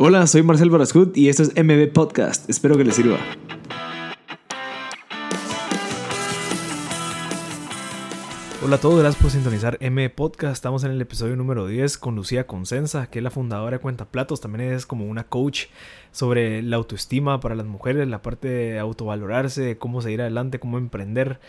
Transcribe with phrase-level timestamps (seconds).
[0.00, 2.48] Hola, soy Marcel Barascut y esto es MB Podcast.
[2.48, 3.18] Espero que les sirva.
[8.64, 10.52] Hola a todos, gracias por sintonizar M Podcast.
[10.52, 14.04] Estamos en el episodio número 10 con Lucía Consensa, que es la fundadora de Cuenta
[14.04, 14.40] Platos.
[14.40, 15.64] También es como una coach
[16.12, 21.40] sobre la autoestima para las mujeres, la parte de autovalorarse, cómo seguir adelante, cómo emprender.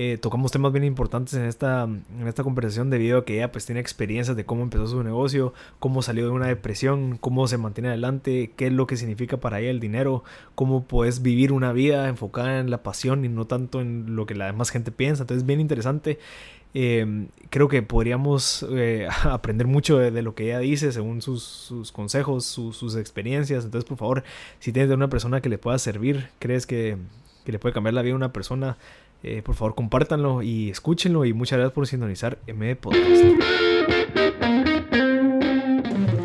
[0.00, 3.66] Eh, tocamos temas bien importantes en esta, en esta conversación debido a que ella pues
[3.66, 7.88] tiene experiencias de cómo empezó su negocio, cómo salió de una depresión, cómo se mantiene
[7.88, 10.22] adelante, qué es lo que significa para ella el dinero,
[10.54, 14.36] cómo puedes vivir una vida enfocada en la pasión y no tanto en lo que
[14.36, 15.24] la demás gente piensa.
[15.24, 16.20] Entonces bien interesante.
[16.74, 22.44] Eh, creo que podríamos eh, aprender mucho de, lo que ella dice según sus, consejos,
[22.44, 23.64] sus experiencias.
[23.64, 24.22] Entonces, por favor,
[24.60, 26.98] si tienes de una persona que le pueda servir, crees que,
[27.44, 28.78] que le puede cambiar la vida a una persona,
[29.22, 31.24] eh, por favor, compártanlo y escúchenlo.
[31.24, 33.22] Y muchas gracias por sintonizar MD Podcast.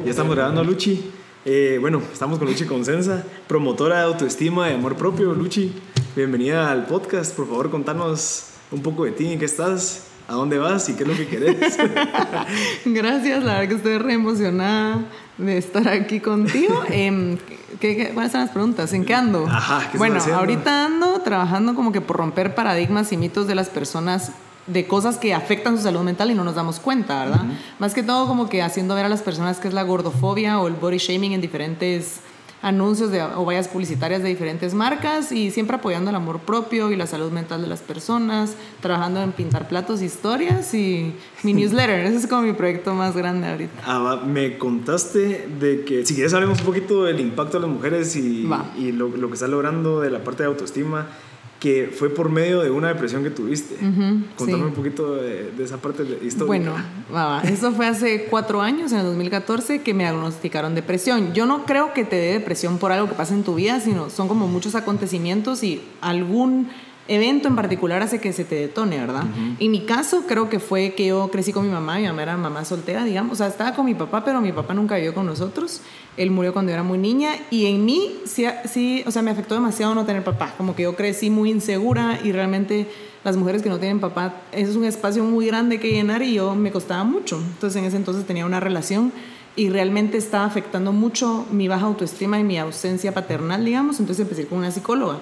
[0.04, 1.12] Ya estamos grabando, Luchi.
[1.46, 5.34] Eh, bueno, estamos con Luchi Consensa, promotora de autoestima y amor propio.
[5.34, 5.74] Luchi,
[6.16, 7.36] bienvenida al podcast.
[7.36, 11.04] Por favor, contanos un poco de ti, en qué estás, a dónde vas y qué
[11.04, 11.78] es lo que querés.
[12.86, 15.04] Gracias, la verdad que estoy re emocionada
[15.38, 16.84] de estar aquí contigo.
[16.90, 17.38] eh,
[17.80, 18.94] ¿qué, cuáles son las preguntas?
[18.94, 19.46] ¿En qué ando?
[19.48, 23.70] Ajá, ¿qué bueno, ahorita ando trabajando como que por romper paradigmas y mitos de las
[23.70, 24.32] personas
[24.68, 27.44] de cosas que afectan su salud mental y no nos damos cuenta, ¿verdad?
[27.80, 30.68] Más que todo como que haciendo ver a las personas que es la gordofobia o
[30.68, 32.22] el body shaming en diferentes
[32.64, 36.96] anuncios de, o vallas publicitarias de diferentes marcas y siempre apoyando el amor propio y
[36.96, 42.00] la salud mental de las personas, trabajando en pintar platos, historias y mi newsletter.
[42.06, 43.84] Ese es como mi proyecto más grande ahorita.
[43.86, 48.16] Ah, me contaste de que, si quieres hablemos un poquito del impacto de las mujeres
[48.16, 51.08] y, y lo, lo que está logrando de la parte de autoestima
[51.64, 53.78] que fue por medio de una depresión que tuviste.
[54.36, 56.46] Contame un poquito de, esa parte de historia.
[56.46, 56.76] Bueno,
[57.46, 61.34] eso fue hace cuatro años, en el 2014, que me diagnosticaron depresión.
[61.34, 64.10] Yo no creo que te dé depresión por algo que pasa en tu vida, sino
[64.10, 66.68] son como muchos acontecimientos y algún
[67.08, 69.26] evento en particular hace que se te detone, ¿verdad?
[69.60, 72.38] Y mi caso creo que fue que yo crecí con mi mamá, mi mamá era
[72.38, 75.26] mamá soltera, digamos, o sea, estaba con mi papá, pero mi papá nunca vivió con
[75.26, 75.82] nosotros,
[76.16, 79.32] él murió cuando yo era muy niña y en mí sí, sí, o sea, me
[79.32, 82.88] afectó demasiado no tener papá, como que yo crecí muy insegura y realmente
[83.26, 86.36] las mujeres que no tienen papá, eso es un espacio muy grande que llenar y
[86.36, 89.12] yo me costaba mucho, entonces en ese entonces tenía una relación
[89.56, 94.48] y realmente estaba afectando mucho mi baja autoestima y mi ausencia paternal, digamos, entonces empecé
[94.48, 95.20] con una psicóloga.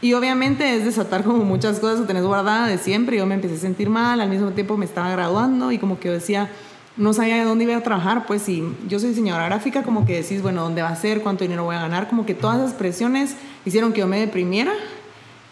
[0.00, 3.16] Y obviamente es desatar como muchas cosas que tenés guardadas de siempre.
[3.16, 6.08] Yo me empecé a sentir mal, al mismo tiempo me estaba graduando y como que
[6.08, 6.48] yo decía,
[6.96, 10.22] no sabía de dónde iba a trabajar, pues si yo soy diseñadora gráfica, como que
[10.22, 11.20] decís, bueno, ¿dónde va a ser?
[11.20, 12.08] ¿Cuánto dinero voy a ganar?
[12.08, 14.72] Como que todas esas presiones hicieron que yo me deprimiera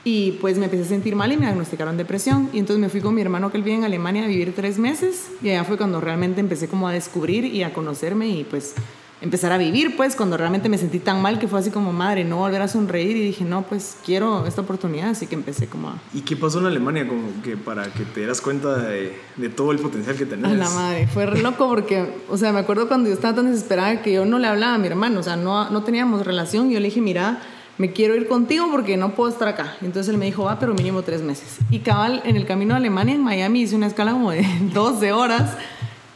[0.05, 2.49] y pues me empecé a sentir mal y me diagnosticaron depresión.
[2.53, 4.79] Y entonces me fui con mi hermano que él vive en Alemania a vivir tres
[4.79, 8.75] meses y allá fue cuando realmente empecé como a descubrir y a conocerme y pues
[9.21, 12.25] empezar a vivir, pues, cuando realmente me sentí tan mal que fue así como, madre,
[12.25, 15.89] no volver a sonreír y dije, no, pues, quiero esta oportunidad, así que empecé como
[15.89, 15.99] a...
[16.13, 19.73] ¿Y qué pasó en Alemania como que para que te dieras cuenta de, de todo
[19.73, 20.51] el potencial que tenías?
[20.51, 23.51] A la madre, fue re loco porque, o sea, me acuerdo cuando yo estaba tan
[23.51, 26.71] desesperada que yo no le hablaba a mi hermano, o sea, no, no teníamos relación,
[26.71, 27.41] yo le dije, mira,
[27.79, 29.77] me quiero ir contigo porque no puedo estar acá.
[29.83, 31.59] Entonces él me dijo, va, pero mínimo tres meses.
[31.71, 35.13] Y cabal, en el camino a Alemania, en Miami, hice una escala como de 12
[35.13, 35.57] horas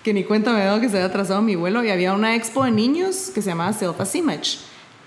[0.03, 2.65] que ni cuenta me dado que se había atrasado mi vuelo y había una expo
[2.65, 4.59] de niños que se llamaba Self Image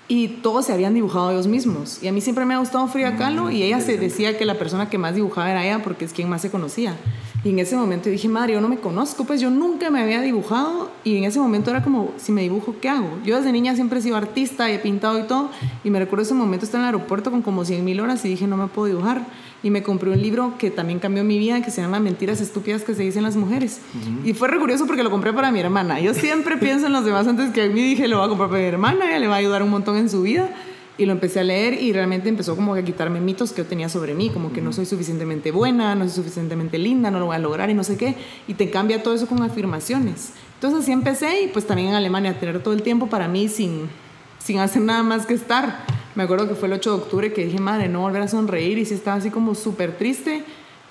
[0.07, 2.01] y todos se habían dibujado ellos mismos.
[2.03, 4.59] Y a mí siempre me ha gustado Frida Kahlo y ella se decía que la
[4.59, 6.95] persona que más dibujaba era ella porque es quien más se conocía.
[7.43, 10.21] Y en ese momento dije, madre, yo no me conozco, pues yo nunca me había
[10.21, 13.19] dibujado y en ese momento era como, si me dibujo, ¿qué hago?
[13.25, 15.49] Yo desde niña siempre he sido artista y he pintado y todo
[15.83, 18.29] y me recuerdo ese momento estar en el aeropuerto con como 100 mil horas y
[18.29, 19.25] dije, no me puedo dibujar
[19.61, 22.83] y me compré un libro que también cambió mi vida, que se llama Mentiras estúpidas
[22.83, 23.79] que se dicen las mujeres.
[24.25, 26.01] Y fue re curioso porque lo compré para mi hermana.
[26.01, 28.49] Yo siempre pienso en los demás antes que a mí dije, lo voy a comprar
[28.49, 30.49] para mi hermana, ella le va a ayudar un montón en su vida.
[30.97, 33.89] Y lo empecé a leer y realmente empezó como a quitarme mitos que yo tenía
[33.89, 37.35] sobre mí, como que no soy suficientemente buena, no soy suficientemente linda, no lo voy
[37.35, 38.15] a lograr y no sé qué.
[38.47, 40.33] Y te cambia todo eso con afirmaciones.
[40.55, 43.49] Entonces así empecé y pues también en Alemania a tener todo el tiempo para mí
[43.49, 43.89] sin,
[44.37, 45.85] sin hacer nada más que estar.
[46.15, 48.77] Me acuerdo que fue el 8 de octubre que dije, madre, no volver a sonreír
[48.77, 50.43] y sí estaba así como súper triste.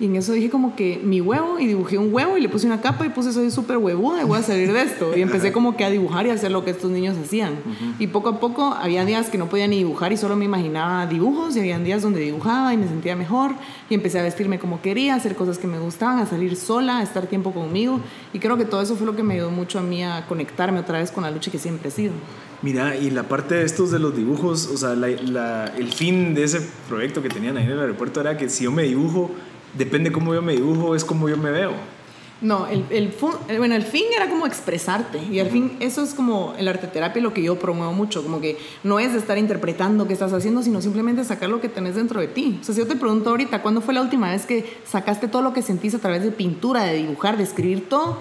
[0.02, 2.66] Y en eso dije como que mi huevo y dibujé un huevo y le puse
[2.66, 5.16] una capa y puse soy súper huevuda y voy a salir de esto.
[5.16, 7.54] Y empecé como que a dibujar y a hacer lo que estos niños hacían.
[8.00, 11.06] Y poco a poco había días que no podía ni dibujar y solo me imaginaba
[11.06, 13.52] dibujos y había días donde dibujaba y me sentía mejor
[13.88, 16.98] y empecé a vestirme como quería, a hacer cosas que me gustaban, a salir sola,
[16.98, 18.00] a estar tiempo conmigo.
[18.32, 20.80] Y creo que todo eso fue lo que me ayudó mucho a mí a conectarme
[20.80, 22.12] otra vez con la lucha que siempre he sido.
[22.62, 26.60] Mira, y la parte de estos de los dibujos, o sea, el fin de ese
[26.88, 29.30] proyecto que tenían ahí en el aeropuerto era que si yo me dibujo,
[29.74, 31.72] depende cómo yo me dibujo, es como yo me veo.
[32.42, 33.14] No, el, el,
[33.56, 35.18] bueno, el fin era como expresarte.
[35.30, 38.24] Y al fin, eso es como el arte terapia lo que yo promuevo mucho.
[38.24, 41.68] Como que no es de estar interpretando qué estás haciendo, sino simplemente sacar lo que
[41.68, 42.58] tenés dentro de ti.
[42.60, 45.40] O sea, si yo te pregunto ahorita, ¿cuándo fue la última vez que sacaste todo
[45.42, 48.18] lo que sentís a través de pintura, de dibujar, de escribir todo?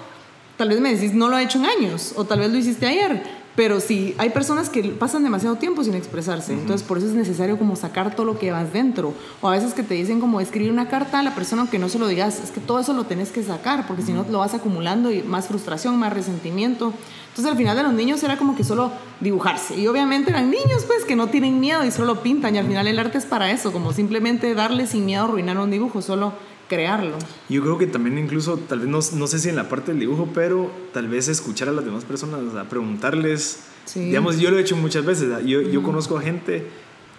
[0.56, 2.14] Tal vez me decís, no lo he hecho en años.
[2.16, 5.94] O tal vez lo hiciste ayer pero sí, hay personas que pasan demasiado tiempo sin
[5.94, 9.14] expresarse, entonces por eso es necesario como sacar todo lo que vas dentro.
[9.42, 11.90] O a veces que te dicen como escribir una carta a la persona aunque no
[11.90, 14.40] se lo digas, es que todo eso lo tenés que sacar, porque si no lo
[14.40, 16.94] vas acumulando y más frustración, más resentimiento.
[17.30, 19.78] Entonces al final de los niños era como que solo dibujarse.
[19.78, 22.56] Y obviamente eran niños pues que no tienen miedo y solo pintan.
[22.56, 25.58] Y al final el arte es para eso, como simplemente darle sin miedo a arruinar
[25.58, 26.34] un dibujo, solo
[26.72, 27.18] crearlo.
[27.50, 30.00] Yo creo que también incluso, tal vez no, no, sé si en la parte del
[30.00, 33.64] dibujo, pero tal vez escuchar a las demás personas, o preguntarles.
[33.94, 35.28] Digamos, yo lo he hecho muchas veces.
[35.46, 36.66] Yo, yo conozco a gente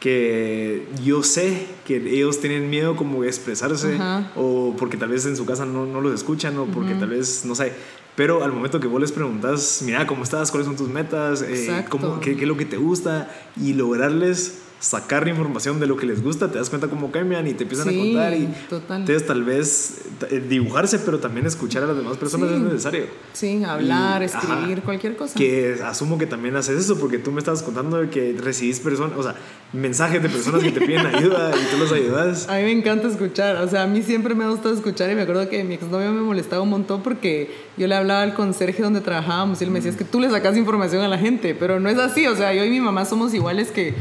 [0.00, 3.98] que yo sé que ellos tienen miedo como de expresarse
[4.34, 7.44] o porque tal vez en su casa no, no los escuchan o porque tal vez,
[7.44, 7.72] no sé,
[8.16, 10.50] pero al momento que vos les preguntas, mira, ¿cómo estás?
[10.50, 11.42] ¿Cuáles son tus metas?
[11.42, 13.30] Eh, ¿cómo, qué, ¿Qué es lo que te gusta?
[13.56, 17.54] Y lograrles sacar información de lo que les gusta, te das cuenta cómo cambian y
[17.54, 18.34] te empiezan a contar.
[18.34, 23.06] Y entonces tal vez eh, dibujarse, pero también escuchar a las demás personas es necesario.
[23.32, 25.38] Sí, hablar, escribir, cualquier cosa.
[25.38, 29.16] Que asumo que también haces eso, porque tú me estabas contando de que recibís personas,
[29.16, 29.36] o sea,
[29.72, 32.48] mensajes de personas que te piden ayuda y tú los ayudas.
[32.48, 35.14] A mí me encanta escuchar, o sea, a mí siempre me ha gustado escuchar y
[35.14, 38.82] me acuerdo que mi exnovio me molestaba un montón porque yo le hablaba al conserje
[38.82, 41.54] donde trabajábamos y él me decía, es que tú le sacas información a la gente,
[41.54, 43.94] pero no es así, o sea, yo y mi mamá somos iguales que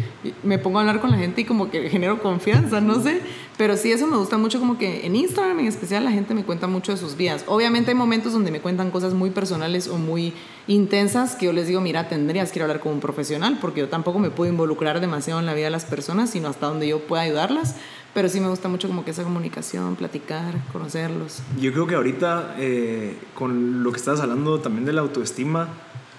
[0.44, 3.22] me pongo a hablar con la gente y como que genero confianza, no sé.
[3.58, 6.44] Pero sí, eso me gusta mucho como que en Instagram en especial la gente me
[6.44, 7.44] cuenta mucho de sus vidas.
[7.48, 10.34] Obviamente hay momentos donde me cuentan cosas muy personales o muy
[10.68, 13.82] intensas que yo les digo, mira, tendrías que ir a hablar con un profesional porque
[13.82, 16.88] yo tampoco me puedo involucrar demasiado en la vida de las personas, sino hasta donde
[16.88, 17.76] yo pueda ayudarlas.
[18.14, 21.40] Pero sí me gusta mucho como que esa comunicación, platicar, conocerlos.
[21.60, 25.70] Yo creo que ahorita eh, con lo que estás hablando también de la autoestima,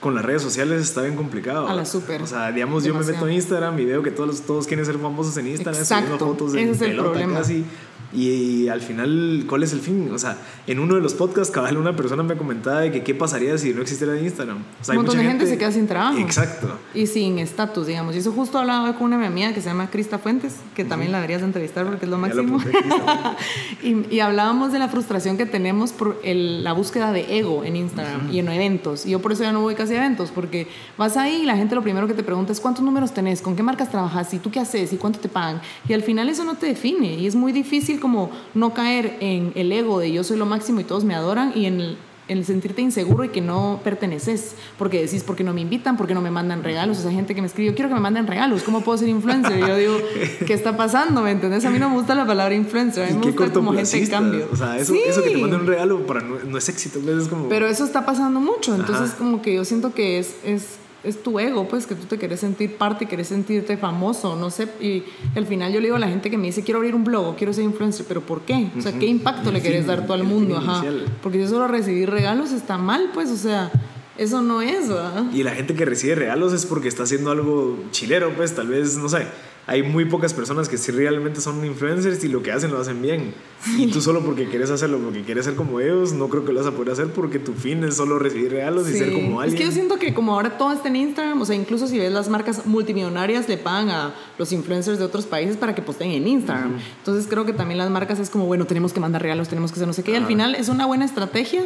[0.00, 1.68] con las redes sociales está bien complicado.
[1.68, 2.22] A la super.
[2.22, 4.98] O sea, digamos, yo me meto en Instagram y veo que todos, todos quieren ser
[4.98, 6.04] famosos en Instagram, Exacto.
[6.06, 7.38] subiendo fotos de Ese es el problema.
[7.38, 7.64] casi.
[8.14, 10.10] Y, al final, ¿cuál es el fin?
[10.12, 10.36] O sea,
[10.66, 13.72] en uno de los podcasts, cabal, una persona me comentaba de que qué pasaría si
[13.72, 14.58] no existiera Instagram.
[14.80, 16.18] O sea, Un montón de gente, se queda sin trabajo.
[16.18, 16.78] Exacto.
[16.94, 18.14] Y sin estatus, digamos.
[18.14, 21.18] Y eso justo hablaba con una amiga que se llama Crista Fuentes, que también la
[21.18, 22.58] deberías entrevistar porque es lo máximo.
[23.82, 27.76] y, y, hablábamos de la frustración que tenemos por el, la búsqueda de ego en
[27.76, 29.06] Instagram y en eventos.
[29.06, 30.68] Y yo por eso ya no voy casi a eventos, porque
[30.98, 33.56] vas ahí y la gente lo primero que te pregunta es cuántos números tenés, con
[33.56, 35.60] qué marcas trabajas, y tú qué haces, y cuánto te pagan.
[35.88, 37.14] Y al final eso no te define.
[37.14, 40.80] Y es muy difícil como no caer en el ego de yo soy lo máximo
[40.80, 41.96] y todos me adoran y en
[42.28, 45.98] el, sentirte inseguro y que no perteneces, porque decís, ¿por qué no me invitan?
[45.98, 46.98] ¿Por qué no me mandan regalos?
[46.98, 49.58] Esa gente que me escribe, yo quiero que me manden regalos, ¿cómo puedo ser influencer?
[49.58, 49.98] Y yo digo,
[50.46, 51.20] ¿qué está pasando?
[51.20, 51.64] ¿Me entendés?
[51.66, 54.06] A mí no me gusta la palabra influencer, a mí me gusta como gente en
[54.08, 54.48] cambio.
[54.50, 57.48] O sea, eso, eso que te manden un regalo para no, es éxito, es como...
[57.48, 61.38] Pero eso está pasando mucho, entonces como que yo siento que es, es es tu
[61.38, 64.68] ego, pues que tú te quieres sentir parte, quieres sentirte famoso, no sé.
[64.80, 65.02] Y
[65.34, 67.36] al final yo le digo a la gente que me dice, quiero abrir un blog,
[67.36, 68.70] quiero ser influencer, pero ¿por qué?
[68.78, 70.56] O sea, ¿qué impacto le quieres dar tú al mundo?
[70.56, 70.84] Ajá.
[71.22, 73.70] Porque si solo recibir regalos está mal, pues, o sea,
[74.16, 75.24] eso no es, ¿verdad?
[75.32, 78.96] Y la gente que recibe regalos es porque está haciendo algo chilero, pues, tal vez,
[78.96, 79.26] no sé
[79.66, 83.00] hay muy pocas personas que sí realmente son influencers y lo que hacen lo hacen
[83.00, 83.32] bien.
[83.78, 86.58] Y tú solo porque quieres hacerlo, porque quieres ser como ellos, no creo que lo
[86.58, 89.56] vas a poder hacer porque tu fin es solo recibir regalos y ser como alguien.
[89.56, 91.98] Es que yo siento que como ahora todo está en Instagram, o sea, incluso si
[91.98, 96.10] ves las marcas multimillonarias le pagan a los influencers de otros países para que posteen
[96.10, 96.78] en Instagram.
[96.98, 99.76] Entonces creo que también las marcas es como, bueno, tenemos que mandar regalos, tenemos que
[99.76, 100.12] hacer no sé qué.
[100.12, 101.62] Y al final es una buena estrategia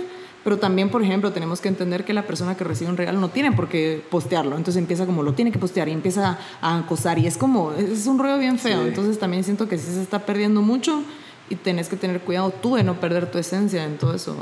[0.46, 3.30] pero también, por ejemplo, tenemos que entender que la persona que recibe un regalo no
[3.30, 4.56] tiene por qué postearlo.
[4.56, 7.18] Entonces empieza como lo tiene que postear y empieza a acosar.
[7.18, 8.86] Y es como, es un rollo bien feo.
[8.86, 11.02] Entonces también siento que sí se está perdiendo mucho
[11.50, 14.36] y tenés que tener cuidado tú de no perder tu esencia en todo eso.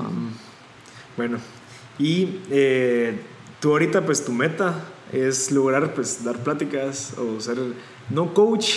[1.16, 1.38] Bueno,
[1.98, 3.18] y eh,
[3.58, 4.74] tú ahorita pues tu meta
[5.10, 7.56] es lograr pues dar pláticas o ser
[8.10, 8.74] no coach,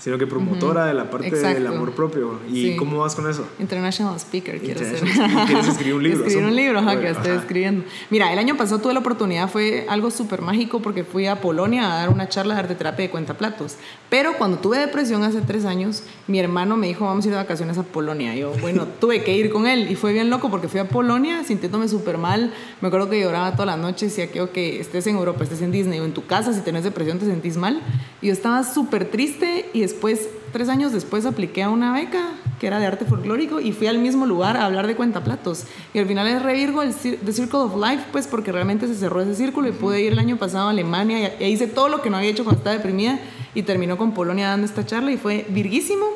[0.00, 2.40] sino que promotora de la parte del amor propio.
[2.50, 3.46] ¿Y cómo vas con eso?
[3.58, 5.00] International Speaker, quiero ser.
[5.46, 6.20] ¿Quieres escribir un libro?
[6.26, 7.84] escribir un libro, ajá, que estoy escribiendo.
[8.08, 11.92] Mira, el año pasado tuve la oportunidad, fue algo súper mágico porque fui a Polonia
[11.92, 13.76] a dar una charla de arte terapia de cuentaplatos.
[14.08, 17.40] Pero cuando tuve depresión hace tres años, mi hermano me dijo, vamos a ir de
[17.40, 18.34] vacaciones a Polonia.
[18.34, 21.44] Yo, bueno, tuve que ir con él y fue bien loco porque fui a Polonia
[21.44, 22.54] sintiéndome súper mal.
[22.80, 25.72] Me acuerdo que lloraba toda la noche, decía que, ok, estés en Europa, estés en
[25.72, 27.82] Disney o en tu casa, si tenés depresión te sentís mal.
[28.22, 32.66] Y yo estaba súper triste y después, tres años después, apliqué a una beca que
[32.66, 35.64] era de arte folclórico y fui al mismo lugar a hablar de cuentaplatos.
[35.94, 39.22] Y al final es revirgo el The Circle of Life, pues porque realmente se cerró
[39.22, 42.10] ese círculo y pude ir el año pasado a Alemania y, hice todo lo que
[42.10, 43.18] no había hecho cuando estaba deprimida
[43.54, 46.06] y terminó con Polonia dando esta charla y fue virguísimo.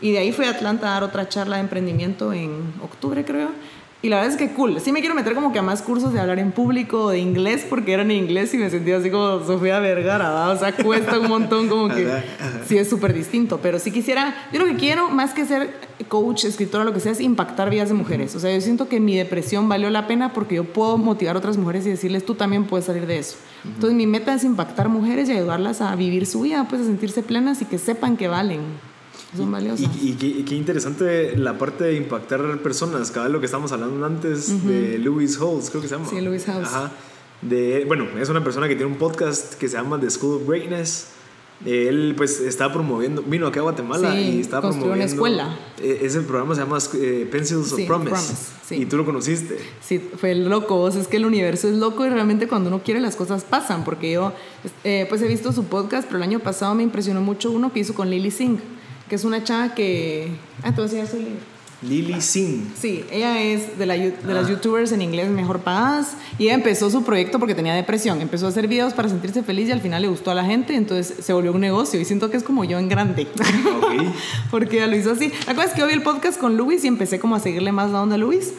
[0.00, 3.50] Y de ahí fui a Atlanta a dar otra charla de emprendimiento en octubre, creo
[4.04, 4.80] Y la verdad es que cool.
[4.80, 7.64] Sí me quiero meter como que a más cursos de hablar en público, de inglés,
[7.70, 10.50] porque eran en inglés y me sentía así como Sofía Vergara, ¿verdad?
[10.50, 12.08] O sea, cuesta un montón como que...
[12.66, 13.60] Sí, es súper distinto.
[13.62, 14.34] Pero si quisiera...
[14.52, 15.70] Yo lo que quiero, más que ser
[16.08, 18.34] coach, escritora, lo que sea, es impactar vidas de mujeres.
[18.34, 21.38] O sea, yo siento que mi depresión valió la pena porque yo puedo motivar a
[21.38, 23.36] otras mujeres y decirles, tú también puedes salir de eso.
[23.64, 27.22] Entonces, mi meta es impactar mujeres y ayudarlas a vivir su vida, pues a sentirse
[27.22, 28.60] plenas y que sepan que valen
[29.36, 29.88] son valiosas.
[30.02, 34.98] Y, qué interesante la parte de impactar personas, cada lo que estábamos hablando antes de
[34.98, 36.08] Louis Halls, creo que se llama.
[36.08, 36.68] Sí, Louis Halls.
[36.68, 36.92] Ajá.
[37.40, 40.48] De, bueno, es una persona que tiene un podcast que se llama The School of
[40.48, 41.08] Greatness.
[41.64, 45.56] Él pues está promoviendo, vino aquí a Guatemala y está promoviendo una escuela.
[45.80, 48.34] E, ese programa se llama eh, Pencils of Promise.
[48.70, 49.58] Y tú lo conociste.
[49.80, 50.88] Sí, fue loco.
[50.88, 53.84] es que el universo es loco y realmente cuando uno quiere las cosas pasan.
[53.84, 54.32] Porque yo
[54.82, 57.80] eh, pues he visto su podcast, pero el año pasado me impresionó mucho uno que
[57.80, 58.60] hizo con Lily Singh
[59.12, 60.28] que es una chava que...
[60.62, 61.26] Ah, entonces ya soy...
[61.82, 62.72] Lily Singh.
[62.74, 64.48] Sí, ella es de, la, de las ah.
[64.48, 68.22] youtubers en inglés mejor pagadas y ella empezó su proyecto porque tenía depresión.
[68.22, 70.74] Empezó a hacer videos para sentirse feliz y al final le gustó a la gente,
[70.74, 73.26] entonces se volvió un negocio y siento que es como yo en grande.
[73.82, 74.14] Okay.
[74.50, 75.30] porque ella lo hizo así.
[75.46, 77.70] La cosa es que yo vi el podcast con Luis y empecé como a seguirle
[77.70, 78.54] más la onda a Luis.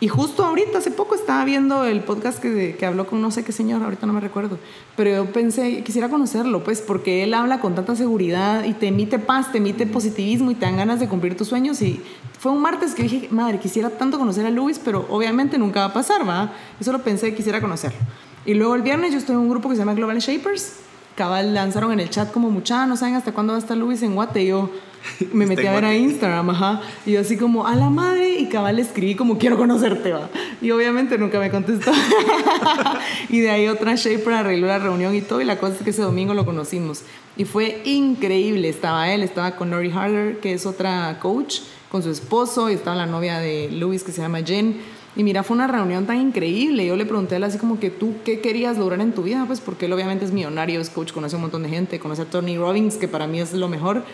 [0.00, 3.42] Y justo ahorita, hace poco, estaba viendo el podcast que, que, habló con no sé
[3.42, 4.56] qué señor, ahorita no me recuerdo,
[4.96, 9.18] pero yo pensé, quisiera conocerlo, pues, porque él habla con tanta seguridad y te emite
[9.18, 11.82] paz, te emite positivismo y te dan ganas de cumplir tus sueños.
[11.82, 12.00] Y
[12.38, 15.86] fue un martes que dije, madre, quisiera tanto conocer a Luis, pero obviamente nunca va
[15.86, 16.52] a pasar, ¿va?
[16.78, 17.98] Eso lo pensé, quisiera conocerlo.
[18.46, 20.74] Y luego el viernes yo estoy en un grupo que se llama Global Shapers.
[21.16, 24.02] Cabal lanzaron en el chat como mucha, no saben hasta cuándo va a estar Luis
[24.04, 24.44] en Guate.
[24.44, 24.70] Y yo,
[25.32, 28.46] me metí a ver a Instagram, ajá, y yo así como, a la madre, y
[28.46, 30.28] cabal le escribí como, quiero conocerte, va.
[30.60, 31.92] Y obviamente nunca me contestó.
[33.28, 35.90] y de ahí otra shaper arregló la reunión y todo, y la cosa es que
[35.90, 37.02] ese domingo lo conocimos.
[37.36, 42.10] Y fue increíble, estaba él, estaba con Nori Harder, que es otra coach, con su
[42.10, 44.76] esposo, y estaba la novia de Luis, que se llama Jen.
[45.16, 46.86] Y mira, fue una reunión tan increíble.
[46.86, 49.44] Yo le pregunté a él así como que tú, ¿qué querías lograr en tu vida?
[49.46, 52.22] Pues porque él obviamente es millonario, es coach, conoce a un montón de gente, conoce
[52.22, 54.04] a Tony Robbins, que para mí es lo mejor.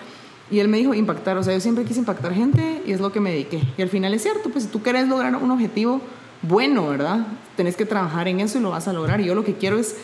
[0.50, 3.12] Y él me dijo impactar, o sea, yo siempre quise impactar gente y es lo
[3.12, 3.62] que me dediqué.
[3.76, 6.00] Y al final es cierto, pues si tú quieres lograr un objetivo
[6.42, 7.26] bueno, ¿verdad?
[7.56, 9.20] Tenés que trabajar en eso y lo vas a lograr.
[9.20, 9.96] Y yo lo que quiero es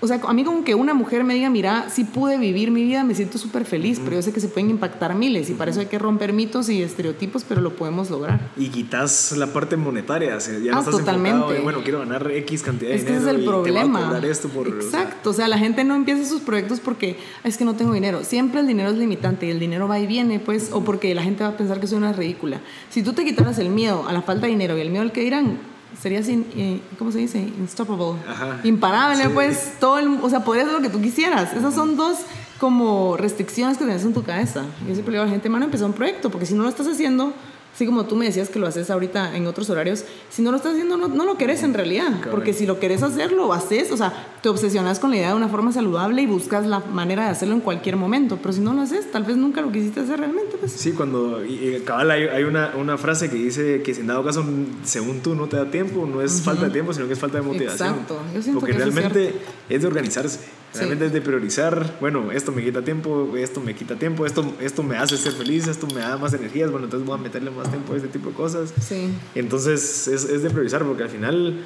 [0.00, 2.82] o sea, a mí como que una mujer me diga, mira, si pude vivir mi
[2.82, 5.70] vida, me siento súper feliz, pero yo sé que se pueden impactar miles y para
[5.70, 8.50] eso hay que romper mitos y estereotipos, pero lo podemos lograr.
[8.56, 11.38] Y quitas la parte monetaria, o sea, ya no ah, estás totalmente.
[11.38, 13.16] enfocado bueno, quiero ganar X cantidad de dinero.
[13.16, 14.20] Es que ese es el problema.
[14.24, 17.74] esto por, Exacto, o sea, la gente no empieza sus proyectos porque es que no
[17.74, 18.22] tengo dinero.
[18.22, 21.22] Siempre el dinero es limitante y el dinero va y viene, pues, o porque la
[21.22, 22.60] gente va a pensar que soy una ridícula.
[22.90, 25.12] Si tú te quitaras el miedo a la falta de dinero y el miedo al
[25.12, 25.58] que dirán,
[26.00, 27.52] sería sin, eh, ¿cómo se dice?
[27.58, 28.20] Unstoppable.
[28.64, 31.52] Imparable, pues, todo el, o sea, podrías hacer lo que tú quisieras.
[31.52, 32.18] Esas son dos
[32.58, 34.64] como restricciones que tienes en tu cabeza.
[34.86, 36.68] Yo siempre le digo a la gente, mano, empezar un proyecto, porque si no lo
[36.68, 37.32] estás haciendo,
[37.76, 40.56] Así como tú me decías que lo haces ahorita en otros horarios, si no lo
[40.56, 42.10] estás haciendo, no, no lo querés en realidad.
[42.30, 43.92] Porque si lo querés hacer, lo haces.
[43.92, 47.24] O sea, te obsesionas con la idea de una forma saludable y buscas la manera
[47.24, 48.38] de hacerlo en cualquier momento.
[48.40, 50.56] Pero si no lo haces, tal vez nunca lo quisiste hacer realmente.
[50.56, 50.72] Pues.
[50.72, 51.44] Sí, cuando.
[51.44, 54.42] Y, cabal, hay, hay una, una, frase que dice que si en dado caso,
[54.82, 57.36] según tú, no te da tiempo, no es falta de tiempo, sino que es falta
[57.36, 57.90] de motivación.
[57.90, 58.18] Exacto.
[58.34, 59.34] Yo siento Porque que realmente
[59.68, 60.40] es de organizarse.
[60.74, 64.82] Realmente es de priorizar, bueno, esto me quita tiempo, esto me quita tiempo, esto, esto
[64.82, 67.70] me hace ser feliz, esto me da más energías, bueno, entonces voy a meterle más
[67.70, 68.74] tiempo a este tipo de cosas.
[68.80, 69.10] Sí.
[69.34, 71.64] Entonces es, es de priorizar porque al final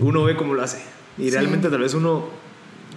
[0.00, 0.78] uno ve cómo lo hace.
[1.18, 2.28] Y realmente tal vez uno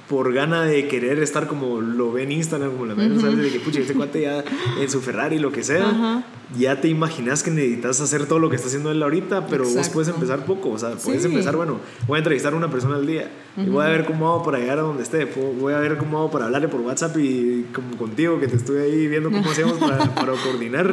[0.09, 3.37] por gana de querer estar como lo ve en Instagram, como la ven, ¿sabes?
[3.37, 4.43] De que, pucha, este cuate ya
[4.79, 6.23] en su Ferrari, lo que sea,
[6.57, 9.87] ya te imaginas que necesitas hacer todo lo que está haciendo él ahorita, pero vos
[9.89, 13.05] puedes empezar poco, o sea, puedes empezar, bueno, voy a entrevistar a una persona al
[13.05, 15.25] día y voy a ver cómo hago para llegar a donde esté,
[15.59, 18.81] voy a ver cómo hago para hablarle por WhatsApp y como contigo, que te estuve
[18.81, 20.91] ahí viendo cómo hacemos para, para coordinar.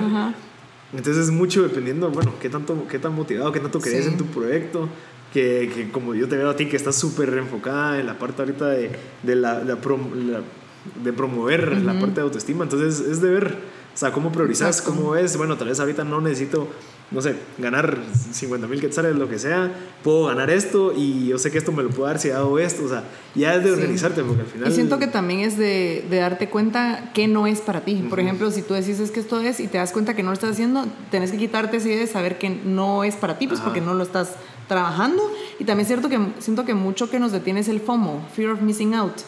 [0.93, 4.27] Entonces es mucho dependiendo, bueno, qué tanto, qué tan motivado, qué tanto crees en tu
[4.27, 4.91] proyecto,
[5.37, 8.41] que, que, como yo te veo a ti, que estás súper enfocada en la parte
[8.41, 8.91] ahorita de,
[9.23, 13.55] de, la, de promover la parte de autoestima, entonces es de ver,
[13.95, 16.69] o sea, cómo priorizas, cómo es, bueno, tal vez ahorita no necesito,
[17.11, 17.99] no sé, ganar
[18.33, 19.71] 50 mil quetzales, lo que sea,
[20.03, 22.87] puedo ganar esto y yo sé que esto me lo puedo dar si hago esto,
[22.87, 24.71] o sea, ya es de organizarte, porque al final...
[24.71, 28.07] Y siento que también es de, de darte cuenta que no es para ti.
[28.09, 30.31] Por ejemplo, si tú decís es que esto es y te das cuenta que no
[30.31, 33.49] lo estás haciendo, tenés que quitarte esa idea de saber que no es para ti,
[33.49, 34.31] pues porque no lo estás
[34.69, 35.23] trabajando.
[35.59, 38.53] Y también es cierto que siento que mucho que nos detiene es el FOMO, Fear
[38.53, 39.23] of Missing Out.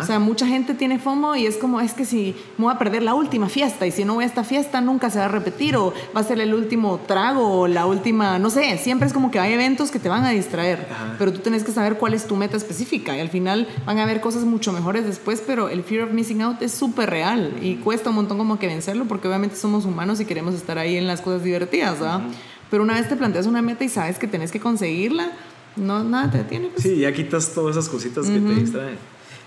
[0.00, 2.78] O sea, mucha gente tiene FOMO y es como, es que si me voy a
[2.78, 5.28] perder la última fiesta y si no voy a esta fiesta nunca se va a
[5.28, 9.12] repetir o va a ser el último trago o la última, no sé, siempre es
[9.12, 10.86] como que hay eventos que te van a distraer,
[11.18, 14.04] pero tú tienes que saber cuál es tu meta específica y al final van a
[14.04, 17.76] haber cosas mucho mejores después, pero el Fear of Missing Out es súper real y
[17.76, 21.08] cuesta un montón como que vencerlo porque obviamente somos humanos y queremos estar ahí en
[21.08, 22.20] las cosas divertidas, ¿verdad?
[22.70, 25.32] Pero una vez te planteas una meta y sabes que tenés que conseguirla,
[25.76, 26.68] no, nada te detiene.
[26.68, 26.82] Pues.
[26.82, 28.98] Sí, ya quitas todas esas cositas que te distraen.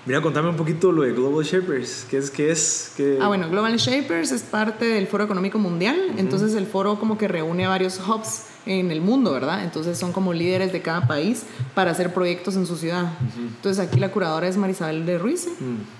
[0.05, 2.05] Mira, contame un poquito lo de Global Shapers.
[2.09, 2.31] ¿Qué es?
[2.31, 2.93] ¿Qué es?
[2.95, 3.19] ¿Qué...
[3.21, 5.97] Ah, bueno, Global Shapers es parte del Foro Económico Mundial.
[6.17, 9.63] Entonces el foro como que reúne a varios hubs en el mundo, ¿verdad?
[9.63, 11.43] Entonces son como líderes de cada país
[11.75, 13.11] para hacer proyectos en su ciudad.
[13.37, 15.47] Entonces aquí la curadora es Marisabel de Ruiz.
[15.59, 15.98] Mm.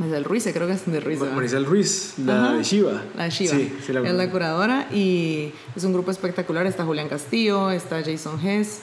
[0.00, 1.20] Marisabel Ruiz, creo que es de Ruiz.
[1.20, 3.02] Marisabel Ruiz, la de Shiva.
[3.16, 3.54] La de Shiva.
[3.54, 6.66] Sí, sí la es la curadora y es un grupo espectacular.
[6.66, 8.80] Está Julián Castillo, está Jason Hess.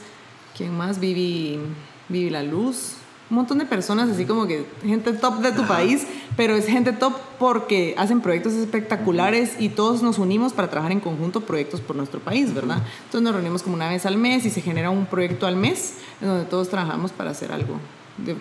[0.55, 1.00] ¿Quién más?
[1.00, 1.59] Vivi,
[2.07, 2.97] Vivi La Luz
[3.29, 6.07] un montón de personas, así como que gente top de tu país,
[6.38, 11.01] pero es gente top porque hacen proyectos espectaculares y todos nos unimos para trabajar en
[11.01, 12.81] conjunto proyectos por nuestro país, ¿verdad?
[13.03, 15.95] Entonces nos reunimos como una vez al mes y se genera un proyecto al mes
[16.21, 17.79] en donde todos trabajamos para hacer algo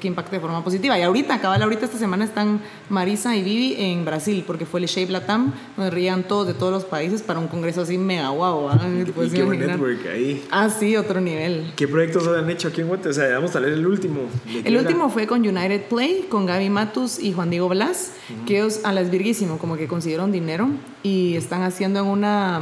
[0.01, 0.99] que impacte de forma positiva.
[0.99, 4.87] Y ahorita, acaba ahorita esta semana están Marisa y Vivi en Brasil, porque fue el
[4.87, 8.71] Shape Latam, donde rían todos de todos los países para un congreso así mega guau.
[9.17, 10.45] Y, qué buen network ahí.
[10.51, 11.73] Ah, sí, otro nivel.
[11.77, 13.09] ¿Qué proyectos han hecho aquí en Guate?
[13.09, 14.23] O sea, vamos a leer el último.
[14.65, 18.13] El último fue con United Play, con Gaby Matus y Juan Diego Blas,
[18.47, 20.69] que ellos a las virguísimo, como que consiguieron dinero
[21.03, 22.61] y están haciendo en una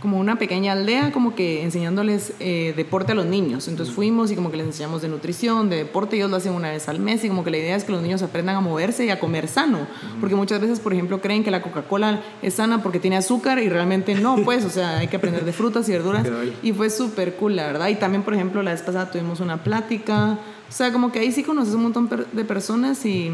[0.00, 3.66] como una pequeña aldea, como que enseñándoles eh, deporte a los niños.
[3.66, 6.70] Entonces fuimos y como que les enseñamos de nutrición, de deporte, ellos lo hacen una
[6.70, 9.06] vez al mes y como que la idea es que los niños aprendan a moverse
[9.06, 9.86] y a comer sano,
[10.20, 13.68] porque muchas veces, por ejemplo, creen que la Coca-Cola es sana porque tiene azúcar y
[13.68, 16.26] realmente no, pues, o sea, hay que aprender de frutas y verduras
[16.62, 17.88] y fue súper cool, la verdad.
[17.88, 20.38] Y también, por ejemplo, la vez pasada tuvimos una plática,
[20.68, 23.30] o sea, como que ahí sí conoces un montón de personas y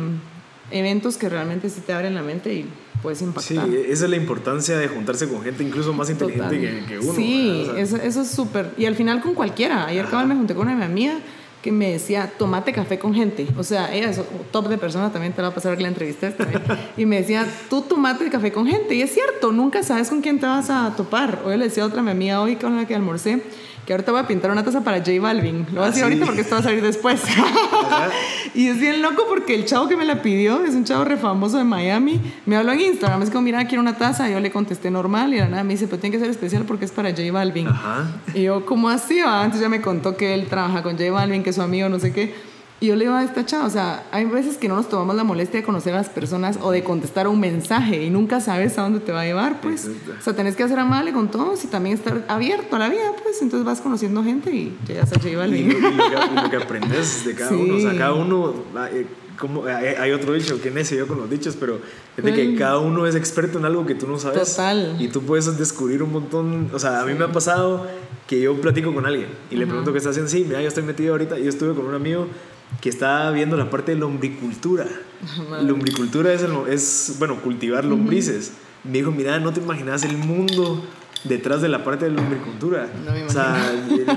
[0.71, 2.67] eventos que realmente sí te abren la mente y
[3.03, 3.67] puedes impactar.
[3.67, 7.13] Sí, esa es la importancia de juntarse con gente incluso más inteligente que, uno.
[7.13, 8.73] Sí, eso, es súper.
[8.79, 9.87] Y al final con cualquiera.
[9.87, 11.19] Ayer cabal me junté con una amiga
[11.61, 13.47] que me decía, tomate café con gente.
[13.57, 16.35] O sea, ella es top de persona, también te va a pasar que la entrevisté.
[16.97, 18.95] y me decía, tú tomate café con gente.
[18.95, 21.43] Y es cierto, nunca sabes con quién te vas a topar.
[21.45, 23.43] Hoy le decía a otra mi amiga hoy con la que almorcé,
[23.87, 25.67] que ahorita voy a pintar una taza para J Balvin.
[25.73, 27.23] Lo voy a decir ah, ahorita porque esto va a salir después.
[28.55, 31.17] y es bien loco porque el chavo que me la pidió es un chavo re
[31.17, 32.21] famoso de Miami.
[32.47, 34.29] Me habló en Instagram, es como, mira, quiero una taza.
[34.29, 36.65] Y yo le contesté normal y la nada me dice, pero tiene que ser especial
[36.65, 37.69] porque es para J Balvin.
[38.35, 39.19] Y yo, ¿cómo así?
[39.21, 41.99] Antes ya me contó que él trabaja con J Balvin, que es su amigo, no
[41.99, 42.52] sé qué.
[42.83, 45.15] Y yo le digo a esta chava, o sea, hay veces que no nos tomamos
[45.15, 48.77] la molestia de conocer a las personas o de contestar un mensaje y nunca sabes
[48.77, 49.89] a dónde te va a llevar, pues.
[50.19, 53.13] O sea, tenés que ser amable con todos y también estar abierto a la vida,
[53.23, 53.41] pues.
[53.41, 57.77] Entonces vas conociendo gente y llegas a J Y, lo, que, aprendes de cada uno,
[57.77, 58.53] o sea, cada uno...
[58.91, 59.07] Eh,
[59.39, 61.81] como, hay otro dicho, que necio yo con los dichos, pero
[62.17, 64.57] es de que cada uno es experto en algo que tú no sabes.
[64.57, 64.97] Total.
[64.99, 66.71] Y tú puedes descubrir un montón.
[66.73, 67.87] O sea, a mí me ha pasado
[68.27, 70.31] que yo platico con alguien y le pregunto qué está haciendo.
[70.31, 71.39] Sí, mira, yo estoy metido ahorita.
[71.39, 72.29] Yo estuve con un amigo
[72.81, 74.87] que está viendo la parte de lombricultura.
[75.63, 78.53] lombricultura es, es, bueno, cultivar lombrices.
[78.85, 80.85] Me dijo, mira, no te imaginas el mundo
[81.25, 82.89] detrás de la parte de la lombricultura.
[83.27, 83.73] o sea,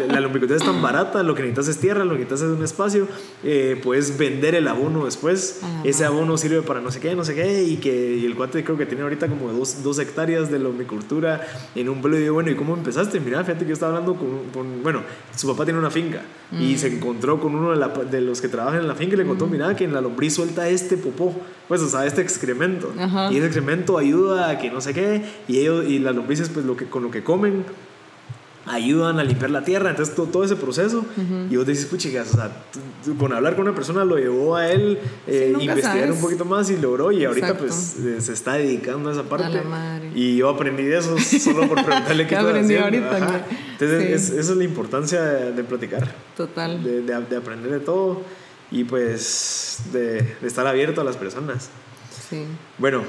[0.09, 2.63] la, lombricultura es tan barata, lo que necesitas es tierra, lo que necesitas es un
[2.63, 3.07] espacio,
[3.43, 7.35] eh, puedes vender el abono después, ese abono sirve para no sé qué, no sé
[7.35, 11.45] qué, y que el cuate creo que tiene ahorita como dos, dos hectáreas de lombricultura
[11.75, 13.19] en un pueblo, y digo, bueno, ¿y cómo empezaste?
[13.19, 15.01] Mira, fíjate que yo estaba hablando con, bueno,
[15.35, 18.87] su papá tiene una finca, y se encontró con uno de, los que trabajan en
[18.87, 21.35] la finca y le contó, mira, que en la lombriz suelta este popó,
[21.67, 22.93] pues, o sea, este excremento,
[23.31, 26.65] y ese excremento ayuda a que no sé qué, y ellos, y las lombrices, pues,
[26.65, 27.65] lo que con lo que comen,
[28.67, 31.05] ayudan a limpiar la tierra, entonces todo, ese proceso.
[31.49, 32.51] Y vos decís, puchigas, o sea,
[33.17, 36.77] con hablar con una persona lo llevó a él eh, investigar un poquito más y
[36.77, 39.61] logró, y ahorita pues eh, se está dedicando a esa parte.
[40.13, 43.45] Y yo aprendí de eso solo por preguntarle qué aprendí ahorita.
[43.71, 46.13] Entonces, esa es la importancia de, platicar.
[46.35, 46.83] Total.
[46.83, 48.21] De, de, aprender de todo
[48.71, 51.69] y pues de, de estar abierto a las personas.
[52.77, 53.03] Bueno,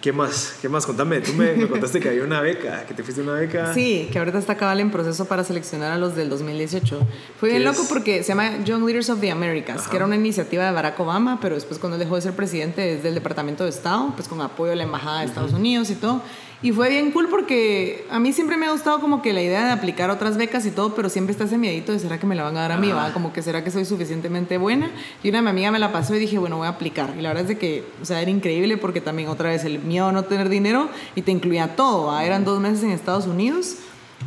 [0.00, 0.56] ¿qué más?
[0.60, 0.86] ¿Qué más?
[0.86, 3.72] Contame, tú me, contaste que había una beca, que te fuiste a una beca.
[3.72, 7.00] Sí, que ahorita está cabal en proceso para seleccionar a los del 2018.
[7.38, 10.64] Fue bien loco porque se llama Young Leaders of the Americas, que era una iniciativa
[10.64, 14.12] de Barack Obama, pero después cuando dejó de ser presidente desde el Departamento de Estado,
[14.16, 16.22] pues con apoyo de la Embajada de Estados Unidos y todo.
[16.62, 19.66] Y fue bien cool porque a mí siempre me ha gustado como que la idea
[19.66, 22.34] de aplicar otras becas y todo, pero siempre está ese miedito de será que me
[22.34, 23.12] la van a dar a mí, ¿va?
[23.12, 24.90] Como que será que soy suficientemente buena.
[25.22, 27.14] Y una de mi amiga me la pasó y dije, bueno, voy a aplicar.
[27.18, 29.80] Y la verdad es de que, o sea, era increíble porque también otra vez el
[29.80, 32.24] miedo a no tener dinero y te incluía todo, ¿va?
[32.24, 33.76] Eran dos meses en Estados Unidos,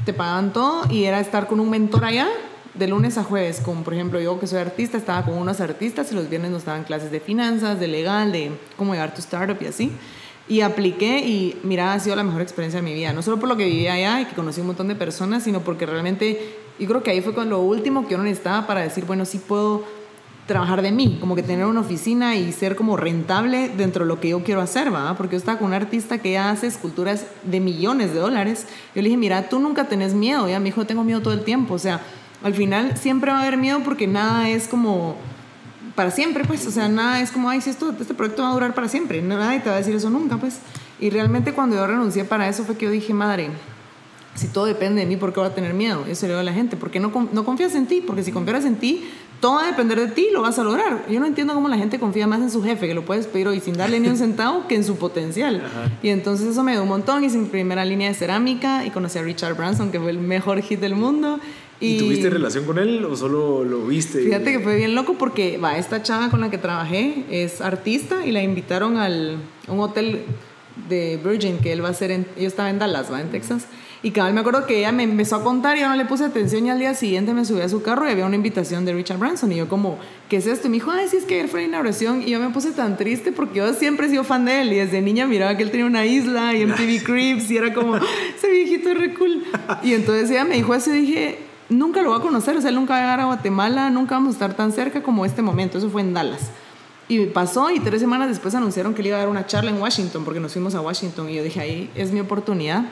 [0.05, 2.27] te pagaban todo y era estar con un mentor allá
[2.75, 6.11] de lunes a jueves, como por ejemplo yo que soy artista, estaba con unos artistas
[6.11, 9.57] y los viernes nos daban clases de finanzas, de legal, de cómo llevar tu startup
[9.61, 9.91] y así.
[10.49, 13.13] Y apliqué y mira, ha sido la mejor experiencia de mi vida.
[13.13, 15.62] No solo por lo que vivía allá y que conocí un montón de personas, sino
[15.62, 19.05] porque realmente yo creo que ahí fue con lo último que yo necesitaba para decir,
[19.05, 19.85] bueno, sí puedo
[20.49, 24.19] trabajar de mí, como que tener una oficina y ser como rentable dentro de lo
[24.19, 25.15] que yo quiero hacer, ¿va?
[25.15, 28.65] Porque yo estaba con un artista que ya hace esculturas de millones de dólares.
[28.95, 31.43] Yo le dije, mira, tú nunca tenés miedo, ya me dijo, tengo miedo todo el
[31.43, 32.01] tiempo, o sea,
[32.43, 35.17] al final siempre va a haber miedo porque nada es como
[35.99, 38.53] para siempre, pues, o sea, nada es como, ay, si esto, este proyecto va a
[38.53, 40.59] durar para siempre, nadie te va a decir eso nunca, pues.
[40.97, 43.49] Y realmente cuando yo renuncié para eso fue que yo dije, madre,
[44.33, 46.05] si todo depende de mí, ¿por qué voy a tener miedo?
[46.07, 48.63] Eso le digo a la gente, porque no, no confías en ti, porque si confías
[48.63, 49.09] en ti,
[49.41, 51.05] todo va a depender de ti, lo vas a lograr.
[51.09, 53.49] Yo no entiendo cómo la gente confía más en su jefe, que lo puedes pedir
[53.49, 55.62] hoy sin darle ni un centavo, que en su potencial.
[56.01, 57.25] Y entonces eso me dio un montón.
[57.25, 60.62] Hice mi primera línea de cerámica y conocí a Richard Branson, que fue el mejor
[60.62, 61.41] hit del mundo.
[61.81, 64.19] ¿Y, tuviste relación con él o solo lo viste?
[64.19, 68.25] Fíjate que fue bien loco porque va, esta chava con la que trabajé es artista
[68.25, 69.37] y la invitaron al,
[69.67, 70.23] un hotel
[70.89, 73.67] de Virgin que él va a hacer en, yo estaba en Dallas, va, en Texas.
[74.01, 76.05] Y cada vez me acuerdo que ella me empezó a contar y yo no le
[76.05, 78.85] puse atención y al día siguiente me subí a su carro y había una invitación
[78.85, 80.67] de Richard Branson y yo como, ¿qué es esto?
[80.67, 82.95] Y me dijo, ay, sí, es que ayer fue inauguración y yo me puse tan
[82.95, 85.71] triste porque yo siempre he sido fan de él y desde niña miraba que él
[85.71, 89.43] tenía una isla y MTV Cribs y era como, ese viejito es re cool.
[89.83, 92.69] Y entonces ella me dijo eso y dije, nunca lo voy a conocer, o sea,
[92.69, 95.41] él nunca va a llegar a Guatemala, nunca vamos a estar tan cerca como este
[95.41, 96.51] momento, eso fue en Dallas.
[97.08, 99.82] Y pasó y tres semanas después anunciaron que le iba a dar una charla en
[99.82, 102.86] Washington porque nos fuimos a Washington y yo dije, ahí es mi oportunidad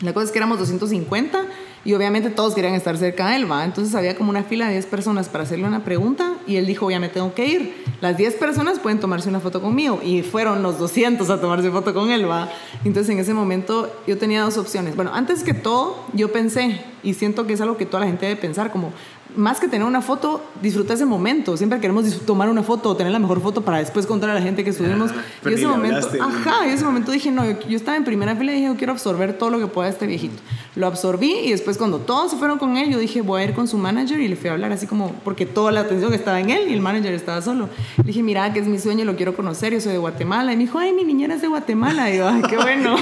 [0.00, 1.46] la cosa es que éramos 250
[1.86, 3.64] y obviamente todos querían estar cerca de él, ¿va?
[3.64, 6.90] Entonces había como una fila de 10 personas para hacerle una pregunta y él dijo,
[6.90, 7.84] ya me tengo que ir.
[8.00, 11.94] Las 10 personas pueden tomarse una foto conmigo y fueron los 200 a tomarse foto
[11.94, 12.50] con él, ¿va?
[12.84, 14.96] Entonces en ese momento yo tenía dos opciones.
[14.96, 18.26] Bueno, antes que todo, yo pensé, y siento que es algo que toda la gente
[18.26, 18.92] debe pensar, como
[19.36, 21.56] más que tener una foto, disfruta ese momento.
[21.56, 24.42] Siempre queremos tomar una foto o tener la mejor foto para después contar a la
[24.42, 25.10] gente que estuvimos.
[25.44, 28.56] y ese momento, ajá, y ese momento dije, no, yo, estaba en primera fila y
[28.56, 30.36] dije, yo quiero absorber todo lo que pueda este viejito.
[30.74, 33.54] Lo absorbí y después cuando todos se fueron con él, yo dije, voy a ir
[33.54, 36.40] con su manager y le fui a hablar así como, porque toda la atención estaba
[36.40, 37.68] en él y el manager estaba solo.
[37.98, 40.52] Le dije, mira, que es mi sueño, lo quiero conocer, yo soy de Guatemala.
[40.52, 42.12] Y me dijo, ay, mi niñera es de Guatemala.
[42.12, 42.96] Y yo, ay, qué bueno.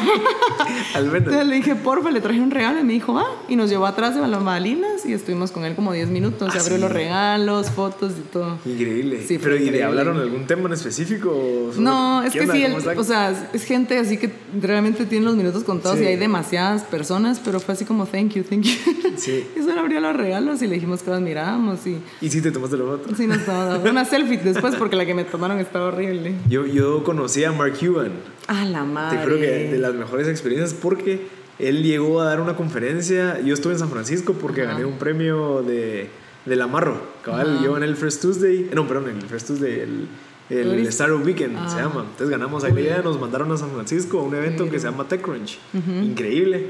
[0.95, 3.87] Entonces le dije, porfa, le traje un regalo y me dijo, ah, y nos llevó
[3.87, 6.24] atrás de las Madalinas y estuvimos con él como 10 minutos.
[6.31, 8.59] Se ah, abrió los regalos, fotos y todo.
[8.65, 9.25] Increíble.
[9.27, 11.73] Sí, Pero ¿y le hablaron algún tema en específico?
[11.79, 12.65] No, es que sí,
[12.97, 17.41] o sea, es gente así que realmente tiene los minutos contados y hay demasiadas personas,
[17.45, 18.75] pero fue así como thank you, thank you.
[19.17, 19.47] Sí.
[19.57, 21.99] y solo abrió los regalos y le dijimos que los mirábamos y...
[22.21, 23.15] ¿Y sí te tomaste la foto?
[23.15, 26.35] Sí, nos tomamos una selfie después porque la que me tomaron estaba horrible.
[26.49, 28.13] Yo, yo conocí a Mark Cuban.
[28.49, 29.19] Ah, la madre.
[29.19, 33.41] Te creo que de las mejores experiencias porque él llegó a dar una conferencia.
[33.41, 36.09] Yo estuve en San Francisco porque gané un premio de
[36.45, 37.01] del Amarro.
[37.23, 40.09] Cabal, yo en el First Tuesday, no, perdón, en el First Tuesday, el,
[40.51, 42.03] el Star Weekend se llama.
[42.03, 44.89] Entonces ganamos ahí la idea, nos mandaron a San Francisco a un evento que se
[44.89, 45.59] llama TechCrunch.
[46.03, 46.67] Increíble.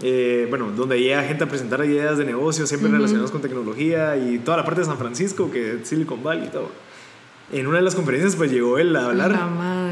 [0.00, 4.38] Eh, bueno, donde llega gente a presentar ideas de negocio, siempre relacionadas con tecnología y
[4.38, 6.70] toda la parte de San Francisco, que es Silicon Valley y todo.
[7.50, 9.32] En una de las conferencias, pues llegó él a hablar.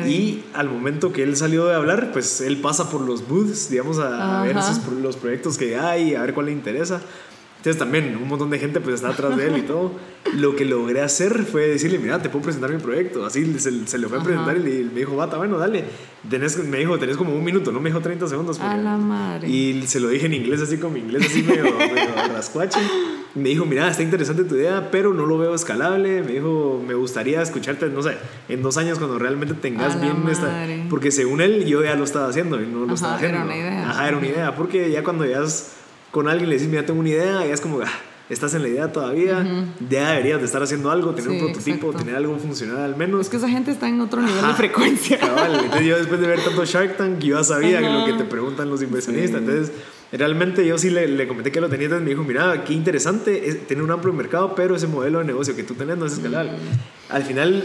[0.04, 3.98] Y al momento que él salió de hablar, pues él pasa por los booths, digamos,
[3.98, 4.56] a, ver
[5.00, 7.00] los proyectos que hay, a ver cuál le interesa.
[7.66, 9.90] Entonces también un montón de gente pues está atrás de él y todo.
[10.36, 13.26] Lo que logré hacer fue decirle, mira, te puedo presentar mi proyecto.
[13.26, 15.82] Así se, se le fue a presentar y me dijo, bata, bueno, dale.
[16.30, 18.60] Tenés, me dijo, tenés como un minuto, no me dijo 30 segundos.
[18.60, 19.48] a la madre.
[19.48, 22.78] Y se lo dije en inglés, así como inglés, así medio, medio rascuache.
[23.34, 26.22] Me dijo, mira, está interesante tu idea, pero no lo veo escalable.
[26.22, 28.12] Me dijo, me gustaría escucharte, no sé,
[28.48, 30.68] en dos años cuando realmente tengas bien esta...
[30.88, 33.38] Porque según él, yo ya lo estaba haciendo y no lo estaba haciendo.
[33.38, 33.90] Era una idea.
[33.90, 34.54] Ajá, era una idea.
[34.54, 35.42] Porque ya cuando ya
[36.10, 37.92] con alguien le dices, mira, tengo una idea, y es como, ah,
[38.28, 39.46] estás en la idea todavía,
[39.88, 43.20] ya deberías de estar haciendo algo, tener un prototipo, tener algo funcional al menos.
[43.22, 45.18] Es que esa gente está en otro nivel de frecuencia.
[45.20, 48.24] Entonces yo después de ver tanto Shark Tank, yo ya sabía que lo que te
[48.24, 49.40] preguntan los inversionistas.
[49.40, 49.72] Entonces,
[50.12, 53.48] realmente yo sí le, le, comenté que lo tenía, entonces me dijo, mira, qué interesante,
[53.48, 56.14] es, tener un amplio mercado, pero ese modelo de negocio que tú tenés no es
[56.14, 56.52] escalable.
[57.08, 57.64] Al final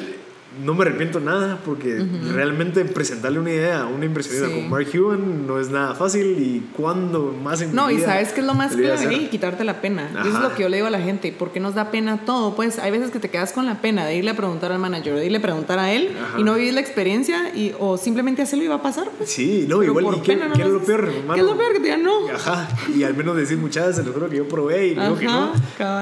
[0.59, 5.47] no me arrepiento nada porque realmente presentarle una idea a una impresionista como Mark Cuban
[5.47, 8.75] no es nada fácil y cuando más en No, y sabes que es lo más
[8.75, 10.09] clave, y quitarte la pena.
[10.21, 12.25] Eso es lo que yo le digo a la gente, ¿por qué nos da pena
[12.25, 12.55] todo?
[12.55, 15.15] Pues hay veces que te quedas con la pena de irle a preguntar al manager,
[15.15, 18.65] de irle a preguntar a él y no vivir la experiencia y, o simplemente hacerlo
[18.65, 19.09] y va a pasar.
[19.17, 19.31] Pues.
[19.31, 21.33] Sí, no, igual, ¿y qué, es lo peor, hermano?
[21.33, 22.27] ¿Qué es lo peor que te digan no?
[22.29, 25.25] Ajá, y al menos decir muchas veces, lo creo que yo probé y digo que
[25.25, 25.53] no.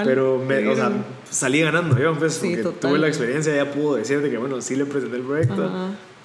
[0.03, 0.91] Pero, me, o sea,
[1.29, 4.85] salí ganando yo, pues, porque tuve la experiencia, ya puedo decirte que, bueno, sí le
[4.85, 5.69] presenté el proyecto.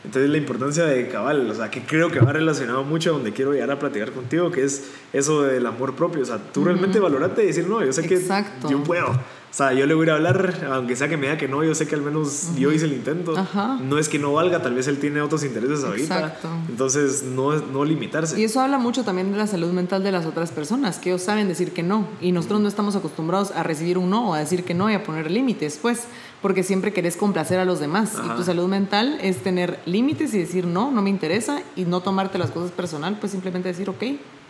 [0.04, 3.32] Entonces la importancia de cabal, o sea, que creo que va relacionado mucho a donde
[3.32, 6.22] quiero llegar a platicar contigo, que es eso del amor propio.
[6.22, 8.20] O sea, tú realmente valorate y decir, no, yo sé que
[8.68, 9.18] yo puedo.
[9.54, 11.76] O sea, yo le voy a hablar, aunque sea que me diga que no, yo
[11.76, 13.38] sé que al menos yo hice el intento.
[13.38, 13.78] Ajá.
[13.80, 16.18] No es que no valga, tal vez él tiene otros intereses ahorita.
[16.18, 16.48] Exacto.
[16.68, 18.40] Entonces, no, no limitarse.
[18.40, 21.22] Y eso habla mucho también de la salud mental de las otras personas, que ellos
[21.22, 22.08] saben decir que no.
[22.20, 24.94] Y nosotros no estamos acostumbrados a recibir un no o a decir que no y
[24.94, 26.08] a poner límites, pues,
[26.42, 28.16] porque siempre querés complacer a los demás.
[28.16, 28.34] Ajá.
[28.34, 32.00] Y tu salud mental es tener límites y decir no, no me interesa y no
[32.00, 34.02] tomarte las cosas personal, pues simplemente decir, ok,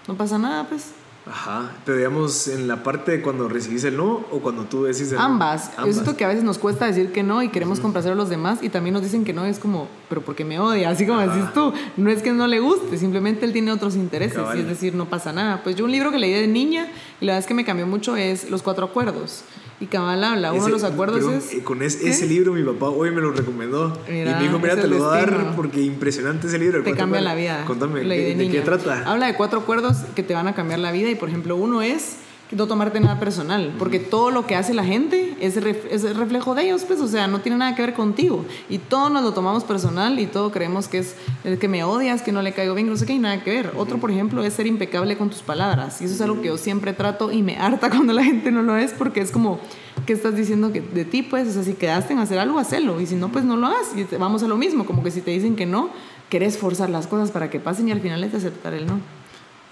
[0.08, 0.92] no pasa nada, pues.
[1.26, 1.72] Ajá.
[1.86, 5.16] Pero digamos, en la parte de cuando recibís el no o cuando tú decís el
[5.16, 5.22] no.
[5.22, 5.70] Ambas.
[5.78, 8.28] Yo siento que a veces nos cuesta decir que no y queremos complacer a los
[8.28, 11.20] demás y también nos dicen que no es como, pero porque me odia, así como
[11.20, 11.72] decís tú.
[11.96, 15.06] No es que no le guste, simplemente él tiene otros intereses y es decir, no
[15.06, 15.62] pasa nada.
[15.62, 16.88] Pues yo un libro que leí de niña
[17.20, 19.42] y la verdad es que me cambió mucho es Los Cuatro Acuerdos.
[19.80, 21.52] Y cabal habla, uno de los acuerdos es...
[21.54, 22.08] eh, con es- ¿Qué?
[22.10, 23.98] ese libro mi papá hoy me lo recomendó.
[24.08, 26.82] Mira, y me dijo, mira, te lo voy a dar porque impresionante ese libro.
[26.84, 27.64] te cambia la vida.
[27.66, 29.02] Contame, ¿de, de qué trata?
[29.04, 31.82] Habla de cuatro acuerdos que te van a cambiar la vida y por ejemplo uno
[31.82, 32.16] es
[32.52, 36.14] no tomarte nada personal, porque todo lo que hace la gente es, ref- es el
[36.14, 38.44] reflejo de ellos, pues, o sea, no tiene nada que ver contigo.
[38.68, 42.22] Y todo nos lo tomamos personal y todo creemos que es el que me odias,
[42.22, 43.72] que no le caigo bien, no sé qué, y nada que ver.
[43.76, 46.00] Otro, por ejemplo, es ser impecable con tus palabras.
[46.00, 48.62] Y eso es algo que yo siempre trato y me harta cuando la gente no
[48.62, 49.58] lo es, porque es como,
[50.06, 51.22] ¿qué estás diciendo que de ti?
[51.22, 53.00] Pues, o sea, si quedaste en hacer algo, hacelo.
[53.00, 53.88] Y si no, pues no lo hagas.
[53.96, 55.88] Y vamos a lo mismo, como que si te dicen que no,
[56.28, 59.00] querés forzar las cosas para que pasen y al final es aceptar el no.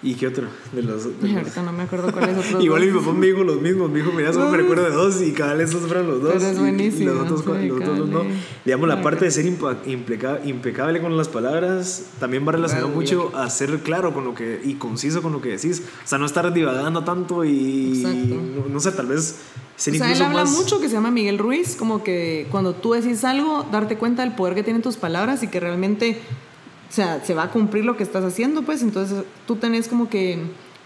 [0.03, 0.47] ¿Y qué otro?
[0.73, 2.61] De los, de los- ahorita no me acuerdo cuáles otros.
[2.61, 5.21] Igual mi papá me dijo los mismos, me dijo, mira, solo me recuerdo de dos
[5.21, 6.33] y cada vez esos fueron los dos.
[6.33, 8.23] Pero es buenísimo, Y los otros, sí, los otros no.
[8.65, 12.99] Digamos, la parte de ser impeca- impecable con las palabras también va relacionado Vale.
[12.99, 15.81] mucho a ser claro con lo que y conciso con lo que decís.
[16.03, 19.37] O sea, no estar divagando tanto y no, no sé, tal vez
[19.77, 22.73] ser O sea, él habla más mucho que se llama Miguel Ruiz, como que cuando
[22.73, 26.19] tú decís algo, darte cuenta del poder que tienen tus palabras y que realmente,
[26.93, 30.09] o sea, se va a cumplir lo que estás haciendo, pues entonces tú tenés como
[30.11, 30.37] que,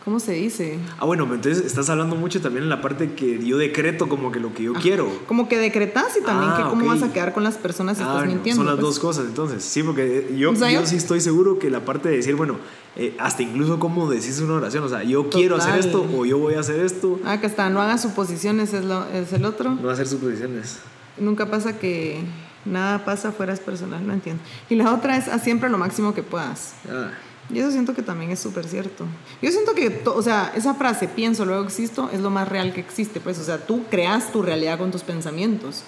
[0.06, 0.80] ¿cómo se dice?
[1.00, 4.40] Ah, bueno, entonces estás hablando mucho también en la parte que yo decreto como que
[4.40, 5.10] lo que yo quiero.
[5.28, 8.04] Como que decretas y también Ah, que cómo vas a quedar con las personas si
[8.04, 8.56] Ah, estás mintiendo.
[8.62, 8.86] son las pues.
[8.86, 9.66] dos cosas, entonces.
[9.66, 12.36] Sí, porque yo, O sea, yo yo- sí estoy seguro que la parte de decir,
[12.36, 12.56] bueno,
[12.96, 16.38] eh, hasta incluso cómo decís una oración, o sea, yo quiero hacer esto o yo
[16.38, 19.72] voy a hacer esto, Ah, que hasta no hagas suposiciones es, lo, es el otro.
[19.76, 20.80] no hacer suposiciones.
[21.20, 22.22] Nunca pasa que
[22.66, 24.42] nada pasa fuera es personal, no entiendo.
[24.70, 26.74] Y la otra es haz siempre lo máximo que puedas.
[26.90, 27.10] Ah,
[27.50, 29.06] Y eso siento que también es súper cierto.
[29.42, 32.82] Yo siento que, o sea, esa frase, pienso, luego existo, es lo más real que
[32.82, 33.20] existe.
[33.20, 35.84] Pues, o sea, tú creas tu realidad con tus pensamientos.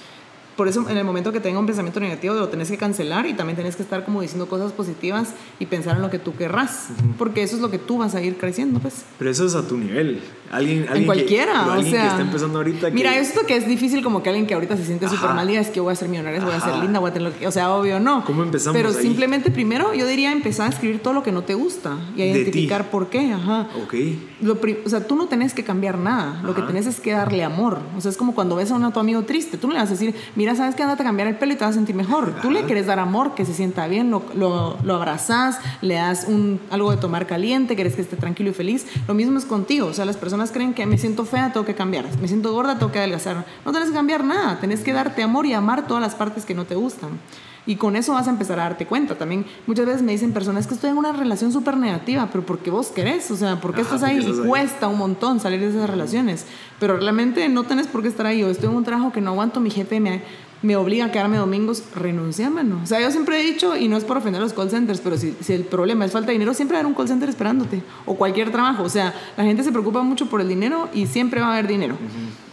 [0.59, 3.33] Por eso, en el momento que tenga un pensamiento negativo, lo tenés que cancelar y
[3.33, 6.89] también tenés que estar como diciendo cosas positivas y pensar en lo que tú querrás.
[7.17, 9.05] Porque eso es lo que tú vas a ir creciendo, pues.
[9.17, 10.19] pero eso es a tu nivel.
[10.51, 12.01] Alguien, alguien En cualquiera, que, o alguien sea.
[12.01, 12.89] que está empezando ahorita.
[12.89, 15.61] Mira, siento que es difícil como que alguien que ahorita se siente súper mal diga,
[15.61, 17.47] es que voy a ser millonaria, voy a ser linda, voy a tener lo que...
[17.47, 18.25] O sea, obvio no.
[18.25, 18.95] ¿Cómo empezamos Pero ahí?
[19.01, 22.25] simplemente primero yo diría empezar a escribir todo lo que no te gusta y a
[22.25, 22.39] De ti.
[22.39, 23.69] identificar por qué, ajá.
[23.81, 23.93] Ok.
[24.41, 26.41] Lo o sea, tú no tenés que cambiar nada.
[26.43, 27.79] Lo que tenés es que darle amor.
[27.97, 29.57] O sea, es como cuando ves a un a tu amigo triste.
[29.57, 31.55] Tú no le vas a decir, mira, sabes que andate a cambiar el pelo y
[31.55, 32.35] te vas a sentir mejor.
[32.41, 36.25] Tú le quieres dar amor, que se sienta bien, lo, lo, lo abrazás, le das
[36.27, 38.85] un, algo de tomar caliente, quieres que esté tranquilo y feliz.
[39.07, 39.87] Lo mismo es contigo.
[39.87, 42.05] O sea, las personas creen que me siento fea, tengo que cambiar.
[42.21, 43.45] Me siento gorda, tengo que adelgazar.
[43.65, 44.59] No tenés que cambiar nada.
[44.59, 47.19] Tenés que darte amor y amar todas las partes que no te gustan.
[47.65, 49.15] Y con eso vas a empezar a darte cuenta.
[49.15, 52.59] También muchas veces me dicen personas que estoy en una relación súper negativa, pero ¿por
[52.59, 53.29] qué vos querés?
[53.31, 54.25] O sea, ¿por qué Ajá, estás ¿por qué ahí?
[54.37, 54.47] y ahí?
[54.47, 56.45] cuesta un montón salir de esas relaciones.
[56.79, 58.41] Pero realmente no tenés por qué estar ahí.
[58.43, 60.21] O estoy en un trabajo que no aguanto, mi jefe me,
[60.61, 62.79] me obliga a quedarme domingos, renuncia, mano.
[62.83, 64.99] O sea, yo siempre he dicho, y no es por ofender a los call centers,
[65.01, 67.07] pero si, si el problema es falta de dinero, siempre va a haber un call
[67.07, 67.83] center esperándote.
[68.05, 68.83] O cualquier trabajo.
[68.83, 71.67] O sea, la gente se preocupa mucho por el dinero y siempre va a haber
[71.67, 71.97] dinero.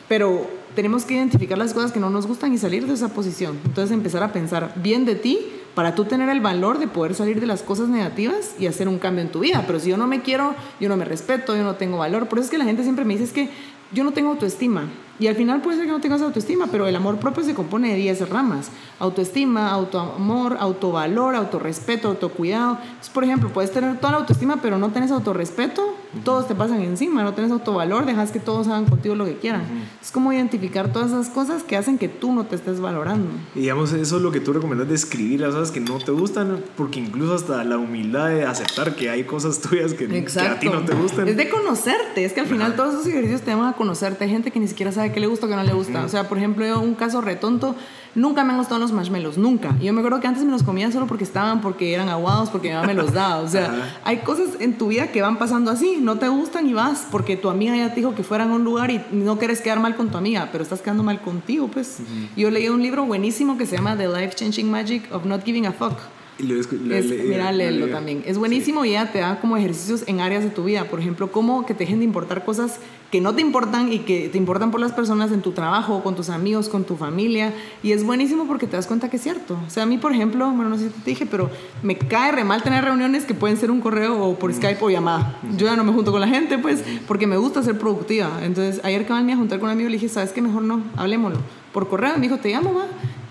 [0.09, 3.59] Pero tenemos que identificar las cosas que no nos gustan y salir de esa posición.
[3.65, 5.39] Entonces empezar a pensar bien de ti
[5.75, 8.99] para tú tener el valor de poder salir de las cosas negativas y hacer un
[8.99, 9.65] cambio en tu vida.
[9.67, 12.29] Pero si yo no me quiero, yo no me respeto, yo no tengo valor.
[12.29, 13.51] Por eso es que la gente siempre me dice es que
[13.91, 14.85] yo no tengo autoestima.
[15.19, 17.91] Y al final puede ser que no tengas autoestima, pero el amor propio se compone
[17.91, 18.71] de 10 ramas.
[18.99, 22.79] Autoestima, autoamor, autovalor, autorrespeto, autocuidado.
[22.83, 26.83] Entonces, por ejemplo, puedes tener toda la autoestima, pero no tenés autorrespeto, todos te pasan
[26.83, 29.63] encima, no tenés autovalor, dejas que todos hagan contigo lo que quieran.
[30.03, 33.29] Es como identificar todas esas cosas que hacen que tú no te estés valorando.
[33.55, 36.13] Y digamos, eso es lo que tú recomiendas de escribir las cosas que no te
[36.13, 40.59] gustan, porque incluso hasta la humildad de aceptar que hay cosas tuyas que, que a
[40.59, 41.29] ti no te gustan.
[41.29, 44.25] Es de conocerte, es que al final todos esos ejercicios te van a conocerte.
[44.25, 46.05] Hay gente que ni siquiera sabe qué le gusta o qué no le gusta.
[46.05, 47.75] O sea, por ejemplo, yo un caso retonto,
[48.15, 49.77] nunca me han gustado los marshmallows, nunca.
[49.81, 52.69] Yo me acuerdo que antes me los comía solo porque estaban, porque eran aguados, porque
[52.69, 53.39] mi mamá me los daba.
[53.39, 54.01] O sea, Ajá.
[54.05, 57.37] hay cosas en tu vida que van pasando así, no te gustan y vas porque
[57.37, 59.97] tu amiga ya te dijo que fueran a un lugar y no quieres quedar mal
[59.97, 61.99] con tu amiga, pero estás quedando mal contigo, pues.
[62.37, 65.67] Yo leí un libro buenísimo que se llama The Life Changing Magic of Not Giving
[65.67, 65.99] a Fuck.
[66.39, 68.23] Mira, léelo también.
[68.27, 70.85] Es buenísimo y ya te da como ejercicios en áreas de tu vida.
[70.85, 72.79] Por ejemplo, cómo que te dejen de importar cosas
[73.11, 76.15] que no te importan y que te importan por las personas en tu trabajo, con
[76.15, 77.55] tus amigos, con tu familia.
[77.83, 79.59] Y es buenísimo porque te das cuenta que es cierto.
[79.67, 81.51] O sea, a mí, por ejemplo, bueno, no sé si te dije, pero
[81.83, 84.91] me cae re mal tener reuniones que pueden ser un correo o por Skype o
[84.91, 85.39] llamada.
[85.57, 88.41] Yo ya no me junto con la gente, pues, porque me gusta ser productiva.
[88.43, 90.43] Entonces, ayer que me a juntar con un amigo, le dije, ¿sabes qué?
[90.43, 91.39] Mejor no, hablemoslo.
[91.73, 92.87] Por correo, me dijo, te llamo, va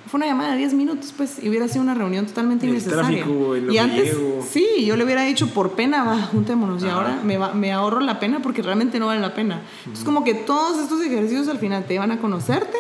[0.08, 3.26] fue una llamada de 10 minutos, pues, y hubiera sido una reunión totalmente innecesaria.
[3.72, 4.16] y antes,
[4.50, 6.84] sí, yo le hubiera dicho, por pena, va, juntémonos.
[6.84, 9.62] Y ahora me, me ahorro la pena porque realmente no vale la pena.
[9.92, 12.78] Es como que todos estos ejercicios al final te van a conocerte,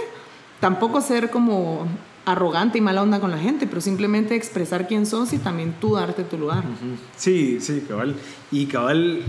[0.59, 1.87] tampoco ser como
[2.25, 5.95] arrogante y mala onda con la gente, pero simplemente expresar quién sos y también tú
[5.95, 6.63] darte tu lugar.
[7.15, 8.15] Sí, sí, cabal.
[8.51, 9.21] Y cabal,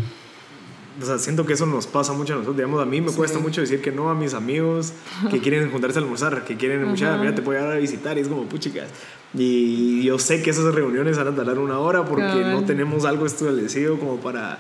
[1.01, 2.57] o sea, siento que eso nos pasa mucho a nosotros.
[2.57, 4.93] Digamos, a mí me cuesta mucho decir que no a mis amigos
[5.31, 8.23] que quieren juntarse a almorzar, que quieren, mucha, mira, te puedo ir a visitar y
[8.23, 8.89] es como, puchicas.
[9.35, 13.27] Y yo sé que esas reuniones van a tardar una hora porque no tenemos algo
[13.27, 14.59] establecido como para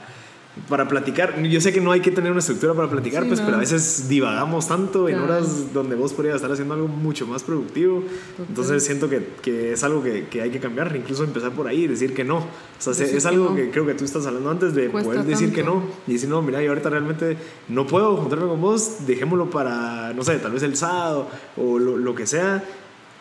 [0.69, 1.40] para platicar.
[1.42, 4.09] Yo sé que no hay que tener una estructura para platicar, pues, pero a veces
[4.09, 8.03] divagamos tanto en horas donde vos podrías estar haciendo algo mucho más productivo.
[8.49, 11.85] Entonces siento que, que es algo que, que, hay que cambiar, incluso empezar por ahí
[11.85, 12.38] y decir que no.
[12.38, 12.45] O
[12.79, 15.83] sea, es algo que creo que tú estás hablando antes de poder decir que no
[16.07, 17.37] y decir, no, mira, yo ahorita realmente
[17.69, 21.97] no puedo juntarme con vos, dejémoslo para, no sé, tal vez el sábado o lo,
[21.97, 22.64] lo que sea,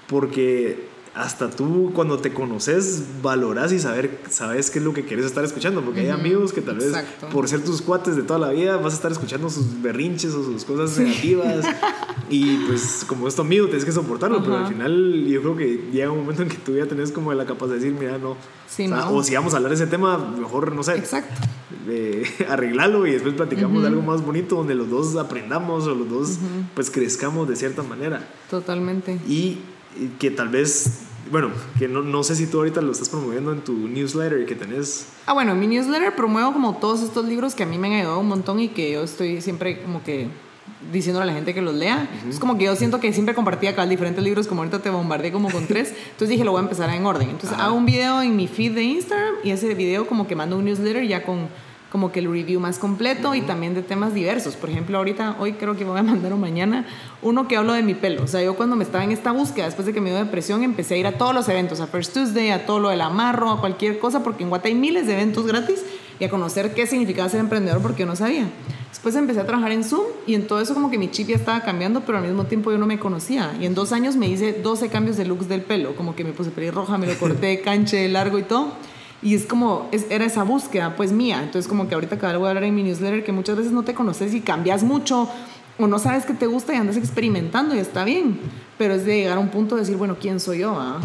[0.08, 5.26] porque hasta tú cuando te conoces valoras y saber, sabes qué es lo que quieres
[5.26, 6.94] estar escuchando, porque hay amigos que tal vez
[7.32, 10.44] por ser tus cuates de toda la vida vas a estar escuchando sus berrinches o
[10.44, 11.66] sus cosas negativas.
[12.28, 15.92] Y pues como es tu amigo tienes que soportarlo, pero al final yo creo que
[15.92, 18.36] llega un momento en que tú ya tenés como la capacidad de decir, mira, no,
[19.12, 21.30] o, si vamos a hablar de ese tema, mejor, no sé, Exacto.
[22.50, 26.40] arreglarlo y después platicamos de algo más bonito donde los dos aprendamos o los dos
[26.74, 28.28] pues crezcamos de cierta manera.
[28.50, 29.20] Totalmente.
[29.28, 29.60] Y
[30.20, 33.62] que tal vez, bueno, que no, no, sé si tú ahorita lo estás promoviendo en
[33.62, 35.08] tu newsletter que tenés.
[35.26, 37.94] Ah, bueno, en mi newsletter promuevo como todos estos libros que a mí me han
[37.94, 40.30] ayudado un montón y que yo estoy siempre como que
[40.92, 42.08] diciéndole a la gente que los lea.
[42.30, 45.32] Es como que yo siento que siempre compartía acá diferentes libros, como ahorita te bombardeé
[45.32, 45.90] como con tres.
[46.06, 47.30] Entonces dije, lo voy a empezar en orden.
[47.30, 50.58] Entonces hago un video en mi feed de Instagram y ese video como que mando
[50.58, 51.48] un newsletter ya con
[51.96, 54.58] como que el review más completo y también de temas diversos.
[54.58, 56.86] Por ejemplo, ahorita, hoy creo que voy a mandar o mañana
[57.22, 58.24] uno que hablo de mi pelo.
[58.24, 60.62] O sea, yo cuando me estaba en esta búsqueda, después de que me dio depresión,
[60.62, 63.50] empecé a ir a todos los eventos, a First Tuesday, a todo lo del amarro,
[63.50, 65.86] a cualquier cosa, porque en Guata hay miles de eventos gratis
[66.20, 68.50] y a conocer qué significaba ser emprendedor porque yo no sabía.
[68.90, 71.38] Después empecé a trabajar en Zoom y en todo eso como que mi chip ya
[71.38, 73.56] estaba cambiando, pero al mismo tiempo yo no me conocía.
[73.62, 76.34] Y en dos años me hice 12 cambios de looks del pelo, como que me
[76.34, 78.74] puse roja, me lo corté, canche, largo y todo.
[79.26, 81.42] Y es como, es, era esa búsqueda pues mía.
[81.42, 83.82] Entonces como que ahorita cada voy a hablar en mi newsletter que muchas veces no
[83.82, 85.28] te conoces y cambias mucho
[85.80, 88.40] o no sabes qué te gusta y andas experimentando y está bien.
[88.78, 90.78] Pero es de llegar a un punto de decir, bueno, ¿quién soy yo?
[90.80, 91.02] Ah?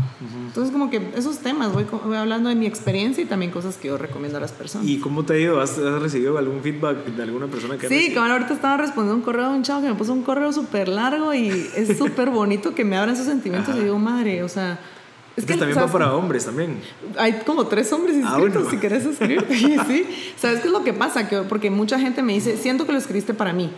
[0.47, 3.89] Entonces como que esos temas, voy, voy, hablando de mi experiencia y también cosas que
[3.89, 4.87] yo recomiendo a las personas.
[4.87, 5.59] ¿Y cómo te ha ido?
[5.59, 9.51] ¿Has, recibido algún feedback de alguna persona que Sí, como ahorita estaba respondiendo un correo
[9.51, 12.85] de un chavo que me puso un correo súper largo y es súper bonito que
[12.85, 14.79] me abran esos sentimientos y digo, madre, o sea
[15.41, 16.81] es que también va para hombres también.
[17.19, 19.55] Hay como tres hombres ah, inscritos si quieres escribirte.
[19.89, 20.35] sí.
[20.37, 21.29] ¿Sabes qué es lo que pasa?
[21.29, 23.71] Que, porque mucha gente me dice, siento que lo escribiste para mí.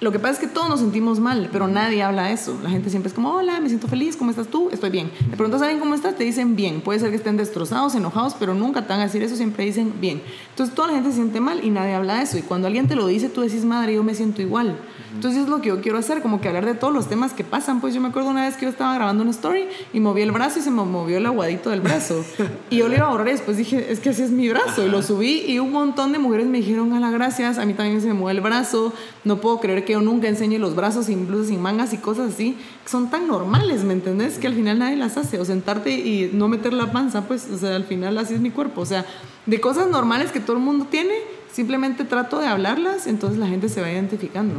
[0.00, 2.56] Lo que pasa es que todos nos sentimos mal, pero nadie habla de eso.
[2.62, 4.68] La gente siempre es como, hola, me siento feliz, ¿cómo estás tú?
[4.70, 5.10] Estoy bien.
[5.28, 6.82] Le preguntas a alguien cómo estás, te dicen bien.
[6.82, 9.94] Puede ser que estén destrozados, enojados, pero nunca te van a decir eso, siempre dicen
[10.00, 10.22] bien.
[10.50, 12.38] Entonces toda la gente se siente mal y nadie habla de eso.
[12.38, 14.76] Y cuando alguien te lo dice, tú decís, madre, yo me siento igual.
[15.14, 17.42] Entonces es lo que yo quiero hacer, como que hablar de todos los temas que
[17.42, 17.80] pasan.
[17.80, 20.30] Pues yo me acuerdo una vez que yo estaba grabando una story y moví el
[20.30, 22.24] brazo y se me movió el aguadito del brazo.
[22.70, 24.86] y yo le iba a borrar y después dije, es que así es mi brazo.
[24.86, 27.74] Y lo subí y un montón de mujeres me dijeron, a la gracias, a mí
[27.74, 28.92] también se me mueve el brazo.
[29.24, 32.34] No puedo creer que yo nunca enseñe los brazos sin blusas, sin mangas y cosas
[32.34, 34.38] así, que son tan normales, ¿me entendés?
[34.38, 35.38] Que al final nadie las hace.
[35.40, 38.50] O sentarte y no meter la panza, pues, o sea, al final así es mi
[38.50, 38.80] cuerpo.
[38.80, 39.04] O sea,
[39.46, 41.14] de cosas normales que todo el mundo tiene,
[41.52, 44.54] simplemente trato de hablarlas, entonces la gente se va identificando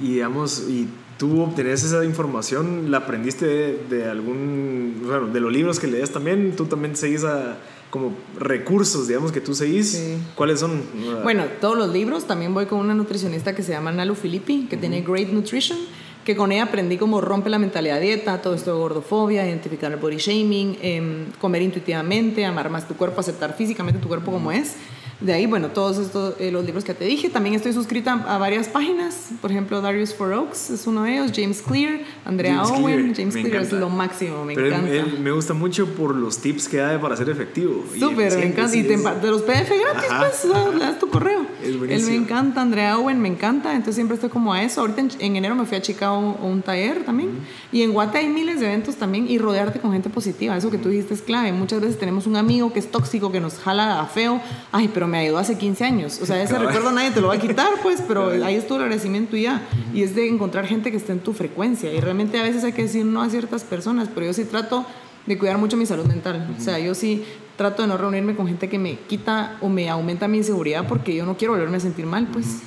[0.00, 3.46] y digamos, y tú obtenés esa información, la aprendiste
[3.88, 7.56] de, algún, bueno, de los libros que leías también, tú también seguís a
[7.90, 10.02] como recursos, digamos, que tú seguís,
[10.34, 10.82] ¿cuáles son?
[11.22, 14.76] Bueno, todos los libros, también voy con una nutricionista que se llama Nalu Filippi, que
[14.76, 15.78] tiene Great Nutrition,
[16.24, 19.92] que con ella aprendí cómo rompe la mentalidad de dieta, todo esto de gordofobia, identificar
[19.92, 24.50] el body shaming, em, comer intuitivamente, amar más tu cuerpo, aceptar físicamente tu cuerpo como
[24.50, 24.74] es
[25.20, 27.30] De ahí, bueno, todos estos, eh, los libros que te dije.
[27.30, 29.30] También estoy suscrita a varias páginas.
[29.40, 31.32] Por ejemplo, Darius For Oaks es uno de ellos.
[31.34, 33.14] James Clear, Andrea Owen.
[33.16, 34.88] James Clear es lo máximo, me encanta.
[35.18, 37.82] me gusta mucho por los tips que da para ser efectivo.
[37.98, 38.76] Súper, me encanta.
[38.76, 41.46] y te, de los PDF gratis, pues, le das tu correo.
[41.62, 43.70] Es Él me encanta, Andrea Owen me encanta.
[43.72, 44.82] Entonces siempre estoy como a eso.
[44.82, 47.30] Ahorita en, enero me fui a Chicago a un taller también.
[47.72, 49.30] Y en Guate hay miles de eventos también.
[49.30, 50.54] Y rodearte con gente positiva.
[50.58, 51.52] Eso que tú dijiste es clave.
[51.52, 54.42] Muchas veces tenemos un amigo que es tóxico, que nos jala a feo.
[54.72, 56.20] Ay, pero me ayudó hace 15 años.
[56.22, 58.74] O sea, ese recuerdo nadie te lo va a quitar, pues, pero ahí es tu
[58.74, 59.62] agradecimiento y ya.
[59.94, 61.92] Y es de encontrar gente que esté en tu frecuencia.
[61.92, 64.86] Y realmente a veces hay que decir no a ciertas personas, pero yo sí trato
[65.26, 66.54] de cuidar mucho mi salud mental.
[66.56, 67.24] O sea, yo sí
[67.56, 71.14] trato de no reunirme con gente que me quita o me aumenta mi inseguridad porque
[71.14, 72.62] yo no quiero volverme a sentir mal, pues.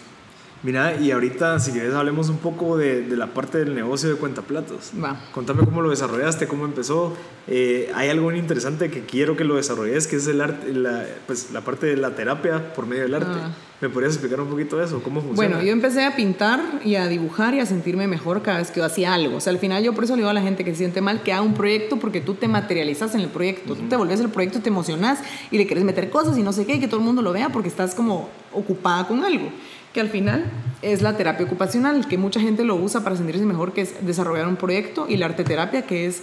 [0.61, 4.15] Mira, y ahorita, si quieres, hablemos un poco de, de la parte del negocio de
[4.15, 4.91] cuentaplatos.
[5.01, 5.17] Va.
[5.31, 7.15] Contame cómo lo desarrollaste, cómo empezó.
[7.47, 11.51] Eh, hay algo interesante que quiero que lo desarrolles, que es el arte, la, pues,
[11.51, 13.31] la parte de la terapia por medio del arte.
[13.31, 13.51] Ah.
[13.79, 15.01] ¿Me podrías explicar un poquito de eso?
[15.01, 15.55] ¿Cómo funciona?
[15.55, 18.81] Bueno, yo empecé a pintar y a dibujar y a sentirme mejor cada vez que
[18.81, 19.37] yo hacía algo.
[19.37, 20.99] O sea, al final yo por eso le digo a la gente que se siente
[20.99, 23.75] mal que haga un proyecto porque tú te materializas en el proyecto.
[23.75, 26.65] Tú te volvés el proyecto, te emocionas y le quieres meter cosas y no sé
[26.65, 29.49] qué, y que todo el mundo lo vea porque estás como ocupada con algo
[29.93, 30.45] que al final
[30.81, 34.47] es la terapia ocupacional, que mucha gente lo usa para sentirse mejor, que es desarrollar
[34.47, 36.21] un proyecto, y la arte terapia, que es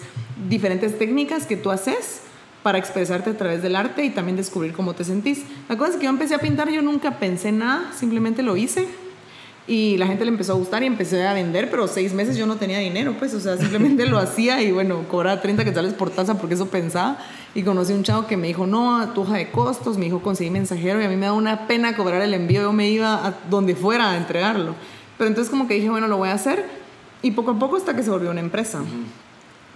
[0.49, 2.23] diferentes técnicas que tú haces
[2.63, 5.45] para expresarte a través del arte y también descubrir cómo te sentís.
[5.69, 8.89] La cosa es que yo empecé a pintar, yo nunca pensé nada, simplemente lo hice
[9.69, 12.47] y la gente le empezó a gustar y empecé a vender, pero seis meses yo
[12.47, 16.11] no tenía dinero, pues, o sea, simplemente lo hacía y bueno, cobraba 30 quetzales por
[16.11, 17.19] taza porque eso pensaba.
[17.57, 20.21] Y conocí a un chavo que me dijo, no, tu hoja de costos, me dijo,
[20.21, 23.27] conseguí mensajero y a mí me da una pena cobrar el envío, yo me iba
[23.27, 24.75] a donde fuera a entregarlo.
[25.17, 26.67] Pero entonces como que dije, bueno, lo voy a hacer
[27.23, 28.83] y poco a poco hasta que se volvió una empresa.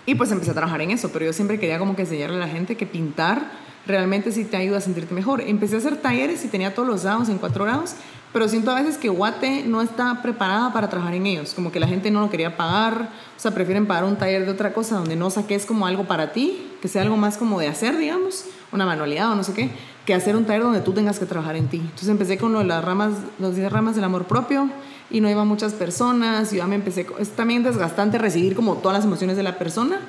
[0.05, 2.41] Y pues empecé a trabajar en eso, pero yo siempre quería como que enseñarle a
[2.41, 3.51] la gente que pintar
[3.87, 5.41] realmente sí te ayuda a sentirte mejor.
[5.41, 7.95] Empecé a hacer talleres y tenía todos los dados en cuatro grados
[8.33, 11.81] pero siento a veces que Guate no está preparada para trabajar en ellos, como que
[11.81, 14.97] la gente no lo quería pagar, o sea, prefieren pagar un taller de otra cosa
[14.97, 18.45] donde no saques como algo para ti, que sea algo más como de hacer, digamos,
[18.73, 19.71] una manualidad o no sé qué,
[20.11, 21.77] que hacer un taller donde tú tengas que trabajar en ti.
[21.77, 24.69] Entonces empecé con lo de las ramas, los 10 ramas del amor propio
[25.09, 28.99] y no iban muchas personas, y ya me empecé, es también desgastante recibir como todas
[28.99, 30.01] las emociones de la persona.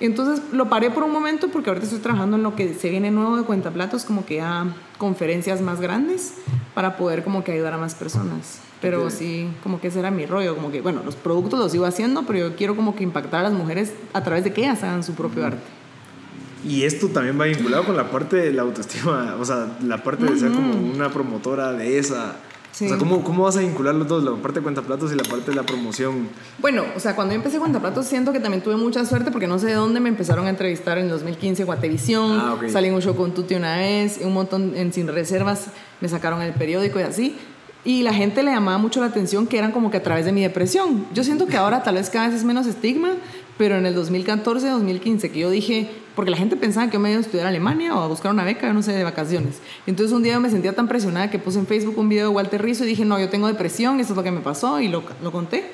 [0.00, 3.10] Entonces lo paré por un momento porque ahorita estoy trabajando en lo que se viene
[3.10, 4.64] nuevo de cuentaplatos, como que ya
[4.96, 6.36] conferencias más grandes
[6.72, 8.60] para poder como que ayudar a más personas.
[8.80, 11.84] Pero sí, como que ese era mi rollo, como que, bueno, los productos los sigo
[11.84, 14.82] haciendo, pero yo quiero como que impactar a las mujeres a través de que ellas
[14.82, 15.79] hagan su propio arte.
[16.64, 20.26] Y esto también va vinculado con la parte de la autoestima, o sea, la parte
[20.26, 22.36] de ser como una promotora de esa
[22.72, 25.24] o sea, ¿cómo, ¿cómo, vas a vincular los dos, la parte de cuentaplatos y la
[25.24, 26.28] parte de la promoción?
[26.58, 29.58] Bueno, o sea, cuando yo empecé cuentaplatos siento que también tuve mucha suerte porque no
[29.58, 33.14] sé de dónde me empezaron a entrevistar en 2015 Guatevisión, ah, salí en un show
[33.14, 35.66] con Tuti una vez, un montón en Sin Reservas
[36.00, 37.36] me sacaron el periódico y así.
[37.82, 40.32] Y la gente le llamaba mucho la atención que eran como que a través de
[40.32, 41.06] mi depresión.
[41.14, 43.12] Yo siento que ahora tal vez cada vez es menos estigma,
[43.60, 45.86] pero en el 2014, 2015, que yo dije,
[46.16, 48.32] porque la gente pensaba que yo me iba a estudiar a Alemania o a buscar
[48.32, 49.60] una beca, no sé, de vacaciones.
[49.86, 52.62] Entonces un día me sentía tan presionada que puse en Facebook un video de Walter
[52.62, 55.02] Rizzo y dije, no, yo tengo depresión, esto es lo que me pasó y lo,
[55.22, 55.72] lo conté.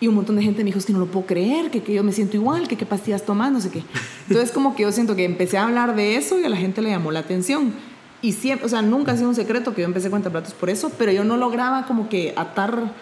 [0.00, 1.92] Y un montón de gente me dijo, es que no lo puedo creer, que, que
[1.92, 3.82] yo me siento igual, que qué pastillas tomas, no sé qué.
[4.30, 6.80] Entonces como que yo siento que empecé a hablar de eso y a la gente
[6.80, 7.74] le llamó la atención.
[8.22, 10.70] Y siempre, o sea, nunca ha sido un secreto que yo empecé cuenta platos por
[10.70, 12.94] eso, pero yo no lograba como que atar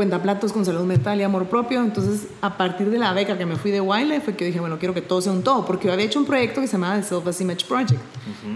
[0.00, 1.82] cuenta platos con salud mental y amor propio.
[1.82, 4.58] Entonces, a partir de la beca que me fui de Wiley, fue que yo dije,
[4.58, 6.72] bueno, quiero que todo sea un todo, porque yo había hecho un proyecto que se
[6.72, 8.00] llamaba The Self Image Project,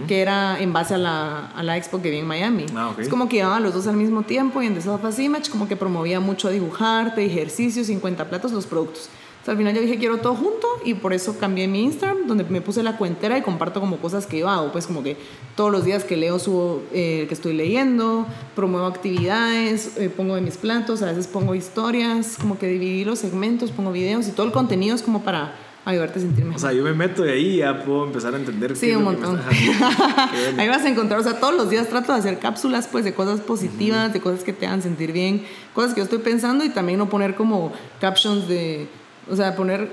[0.08, 2.64] que era en base a la, a la expo que vi en Miami.
[2.74, 5.50] Ah, es como que llevaba los dos al mismo tiempo y en The Self Image
[5.50, 9.10] como que promovía mucho dibujarte, ejercicios, 50 platos, los productos
[9.46, 12.60] al final yo dije quiero todo junto y por eso cambié mi Instagram, donde me
[12.60, 15.16] puse la cuentera y comparto como cosas que yo hago, pues como que
[15.56, 20.40] todos los días que leo subo eh, que estoy leyendo, promuevo actividades, eh, pongo de
[20.40, 24.46] mis platos, a veces pongo historias, como que dividí los segmentos, pongo videos y todo
[24.46, 26.56] el contenido es como para ayudarte a sentir mejor.
[26.56, 28.76] O sea, yo me meto de ahí y ya puedo empezar a entender.
[28.76, 29.38] Sí, un montón.
[30.58, 33.12] ahí vas a encontrar, o sea, todos los días trato de hacer cápsulas pues de
[33.12, 36.70] cosas positivas, de cosas que te hagan sentir bien, cosas que yo estoy pensando y
[36.70, 38.88] también no poner como captions de
[39.30, 39.88] o sea, poner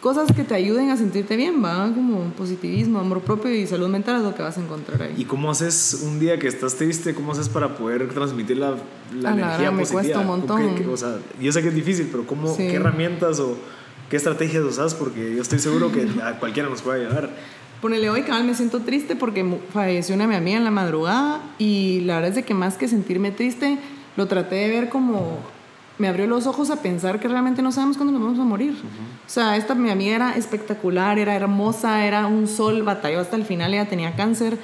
[0.00, 4.16] cosas que te ayuden a sentirte bien, va como positivismo, amor propio y salud mental
[4.16, 5.14] es lo que vas a encontrar ahí.
[5.16, 8.76] ¿Y cómo haces un día que estás triste, cómo haces para poder transmitir la,
[9.20, 10.88] la energía me cuesta un montón.
[10.88, 13.56] o sea, yo sé que es difícil, pero ¿cómo, ¿qué herramientas o
[14.08, 14.94] qué estrategias usas?
[14.94, 17.30] Porque yo estoy seguro que a cualquiera nos puede ayudar.
[17.82, 22.00] Ponele hoy, cabal, me siento triste porque falleció una mi amiga en la madrugada y
[22.00, 23.78] la verdad es de que más que sentirme triste,
[24.16, 25.40] lo traté de ver como
[25.98, 28.74] me abrió los ojos a pensar que realmente no sabemos cuándo nos vamos a morir.
[28.74, 33.44] O sea, esta mi amiga era espectacular, era hermosa, era un sol, batalló hasta el
[33.44, 34.58] final, ella tenía cáncer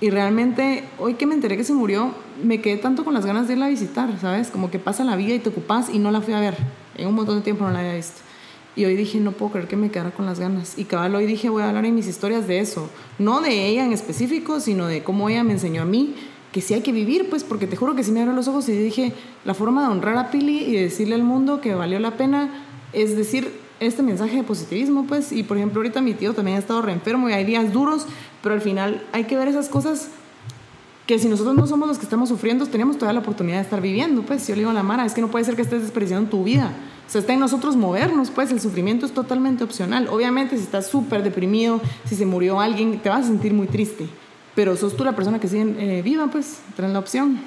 [0.00, 3.46] Y realmente, hoy que me enteré que se murió, me quedé tanto con las ganas
[3.46, 4.48] de irla a visitar, ¿sabes?
[4.48, 6.56] Como que pasa la vida y te ocupas y no la fui a ver.
[6.96, 8.22] En un montón de tiempo no la había visto.
[8.76, 10.78] Y hoy dije, no puedo creer que me quedara con las ganas.
[10.78, 12.88] Y cabal, hoy dije, voy a hablar en mis historias de eso.
[13.18, 16.14] No de ella en específico, sino de cómo ella me enseñó a mí
[16.52, 18.68] que sí hay que vivir, pues, porque te juro que sí me abrió los ojos
[18.68, 19.12] y dije,
[19.44, 22.50] la forma de honrar a Pili y decirle al mundo que valió la pena
[22.92, 26.60] es decir este mensaje de positivismo, pues, y por ejemplo, ahorita mi tío también ha
[26.60, 28.06] estado re enfermo y hay días duros,
[28.42, 30.08] pero al final hay que ver esas cosas
[31.06, 33.80] que si nosotros no somos los que estamos sufriendo, tenemos toda la oportunidad de estar
[33.80, 35.82] viviendo, pues, yo le digo a la Mara, es que no puede ser que estés
[35.82, 36.72] desperdiciando tu vida,
[37.08, 40.88] o sea, está en nosotros movernos, pues, el sufrimiento es totalmente opcional, obviamente si estás
[40.88, 44.08] súper deprimido, si se murió alguien, te vas a sentir muy triste,
[44.54, 47.40] pero sos tú la persona que sigue eh, viva, pues, traes la opción.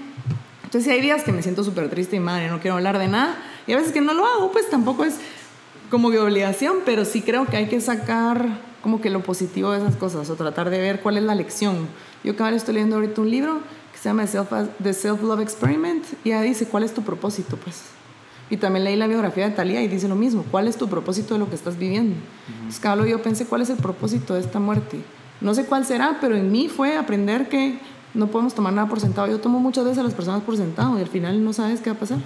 [0.63, 3.07] Entonces, si hay días que me siento súper triste y madre, no quiero hablar de
[3.07, 3.35] nada,
[3.67, 5.15] y a veces que no lo hago, pues tampoco es
[5.89, 9.77] como que obligación, pero sí creo que hay que sacar como que lo positivo de
[9.77, 11.87] esas cosas o tratar de ver cuál es la lección.
[12.23, 13.59] Yo cada vez estoy leyendo ahorita un libro
[13.91, 17.55] que se llama The Self-Love Experiment y ahí dice, ¿cuál es tu propósito?
[17.57, 17.83] Pues.
[18.49, 21.35] Y también leí la biografía de Talía y dice lo mismo, ¿cuál es tu propósito
[21.35, 22.15] de lo que estás viviendo?
[22.47, 24.99] Entonces, cada yo pensé, ¿cuál es el propósito de esta muerte?
[25.43, 27.77] No sé cuál será, pero en mí fue aprender que
[28.13, 29.27] no podemos tomar nada por sentado.
[29.27, 31.89] Yo tomo muchas veces a las personas por sentado y al final no sabes qué
[31.89, 32.19] va a pasar.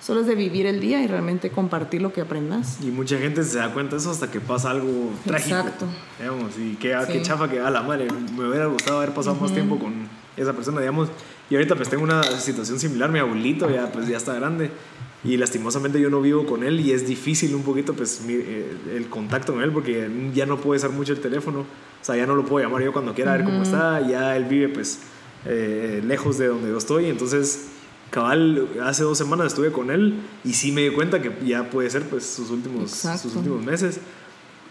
[0.00, 2.78] Solo es de vivir el día y realmente compartir lo que aprendas.
[2.82, 5.56] Y mucha gente se da cuenta de eso hasta que pasa algo trágico.
[5.56, 5.86] Exacto.
[6.18, 8.08] Digamos, y qué, qué chafa que a la madre.
[8.36, 11.08] Me hubiera gustado haber pasado más tiempo con esa persona, digamos.
[11.50, 13.10] Y ahorita pues tengo una situación similar.
[13.10, 14.70] Mi abuelito ya pues ya está grande
[15.24, 19.08] y lastimosamente yo no vivo con él y es difícil un poquito pues eh, el
[19.08, 21.64] contacto con él porque ya no puede usar mucho el teléfono,
[22.00, 24.36] o sea, ya no lo puedo llamar yo cuando quiera a ver cómo está, ya
[24.36, 25.00] él vive pues
[25.46, 27.68] eh, lejos de donde yo estoy, entonces
[28.10, 31.90] cabal, hace dos semanas estuve con él y sí me di cuenta que ya puede
[31.90, 34.00] ser pues sus últimos, sus últimos meses.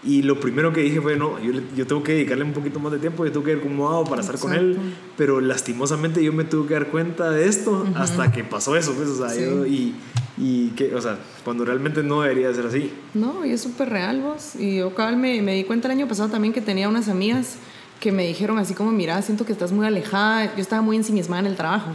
[0.03, 2.91] Y lo primero que dije fue, no, yo, yo, tengo que dedicarle un poquito más
[2.91, 4.78] de tiempo, yo tengo que ver cómo hago para estar con él,
[5.17, 9.09] pero lastimosamente yo me tuve que dar cuenta de esto hasta que pasó eso, pues,
[9.09, 9.95] o sea, yo, y,
[10.38, 12.91] y que, o sea, cuando realmente no debería ser así.
[13.13, 14.55] No, y es súper real vos.
[14.55, 17.57] Y yo cabal me, me di cuenta el año pasado también que tenía unas amigas
[17.99, 21.41] que me dijeron así como, mira, siento que estás muy alejada, yo estaba muy ensimismada
[21.41, 21.91] en el trabajo.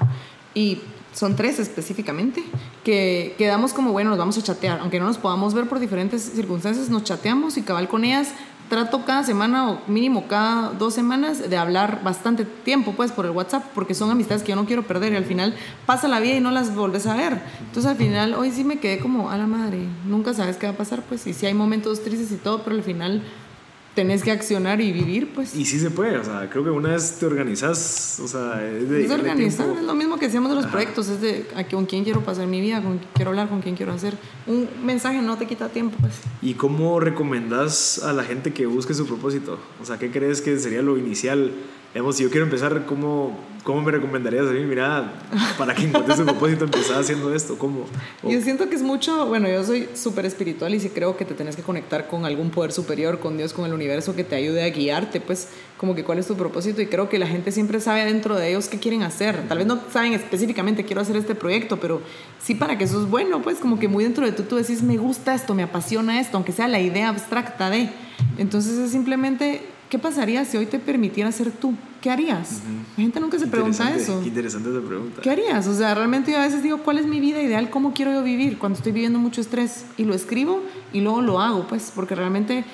[0.54, 0.78] Y
[1.12, 2.42] son tres específicamente,
[2.84, 6.22] que quedamos como, bueno, nos vamos a chatear, aunque no nos podamos ver por diferentes
[6.22, 8.32] circunstancias, nos chateamos y cabal con ellas
[8.72, 13.32] trato cada semana o mínimo cada dos semanas de hablar bastante tiempo pues por el
[13.32, 15.54] WhatsApp porque son amistades que yo no quiero perder y al final
[15.84, 17.38] pasa la vida y no las volves a ver.
[17.60, 20.72] Entonces al final hoy sí me quedé como a la madre, nunca sabes qué va
[20.72, 23.22] a pasar pues y si hay momentos tristes y todo, pero al final
[23.94, 25.54] tenés que accionar y vivir, pues.
[25.54, 28.88] Y sí se puede, o sea, creo que una vez te organizas, o sea, es
[28.88, 29.04] de...
[29.04, 32.04] Es organizar, es lo mismo que hacíamos de los proyectos, es de a con quién
[32.04, 34.16] quiero pasar mi vida, con quién quiero hablar, con quién quiero hacer.
[34.46, 36.14] Un mensaje no te quita tiempo, pues.
[36.40, 39.58] ¿Y cómo recomendás a la gente que busque su propósito?
[39.80, 41.52] O sea, ¿qué crees que sería lo inicial?
[41.94, 44.60] Digamos, si yo quiero empezar, ¿cómo, ¿cómo me recomendarías a mí?
[44.60, 45.12] Mira,
[45.58, 47.58] para que encuentres un propósito, empezar haciendo esto.
[47.58, 47.84] ¿Cómo?
[48.22, 51.34] Yo siento que es mucho, bueno, yo soy súper espiritual y sí creo que te
[51.34, 54.62] tenés que conectar con algún poder superior, con Dios, con el universo, que te ayude
[54.62, 56.80] a guiarte, pues, como que cuál es tu propósito.
[56.80, 59.46] Y creo que la gente siempre sabe dentro de ellos qué quieren hacer.
[59.46, 62.00] Tal vez no saben específicamente, quiero hacer este proyecto, pero
[62.42, 64.82] sí para que eso es bueno, pues, como que muy dentro de tú tú decís,
[64.82, 67.90] me gusta esto, me apasiona esto, aunque sea la idea abstracta de.
[68.38, 69.60] Entonces es simplemente
[69.92, 71.74] ¿qué pasaría si hoy te permitiera ser tú?
[72.00, 72.62] ¿Qué harías?
[72.96, 74.22] La gente nunca se pregunta eso.
[74.22, 75.20] Qué interesante esa pregunta.
[75.20, 75.66] ¿Qué harías?
[75.66, 77.68] O sea, realmente yo a veces digo, ¿cuál es mi vida ideal?
[77.68, 79.84] ¿Cómo quiero yo vivir cuando estoy viviendo mucho estrés?
[79.98, 80.62] Y lo escribo
[80.94, 82.64] y luego lo hago, pues, porque realmente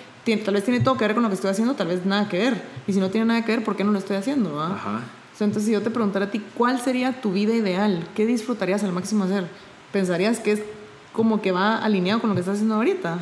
[0.44, 2.38] tal vez tiene todo que ver con lo que estoy haciendo, tal vez nada que
[2.38, 2.62] ver.
[2.86, 4.62] Y si no tiene nada que ver, ¿por qué no lo estoy haciendo?
[4.62, 5.00] Ajá.
[5.40, 8.06] entonces, si yo te preguntara a ti, ¿cuál sería tu vida ideal?
[8.14, 9.48] ¿Qué disfrutarías al máximo hacer?
[9.90, 10.62] ¿Pensarías que es
[11.12, 13.18] como que va alineado con lo que estás haciendo ahorita?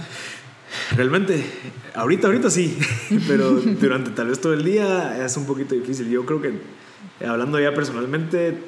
[0.97, 1.45] Realmente,
[1.95, 2.79] ahorita, ahorita sí,
[3.29, 6.09] pero durante tal vez todo el día es un poquito difícil.
[6.09, 6.55] Yo creo que,
[7.27, 8.59] hablando ya personalmente,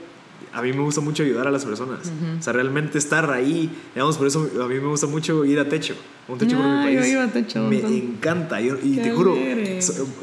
[0.53, 2.11] a mí me gusta mucho ayudar a las personas.
[2.39, 5.69] O sea, realmente estar ahí, digamos, por eso a mí me gusta mucho ir a
[5.69, 5.95] techo.
[6.27, 7.01] Un techo por mi país.
[7.01, 7.63] Yo iba a techo.
[7.69, 8.61] Me encanta.
[8.61, 9.37] y te juro,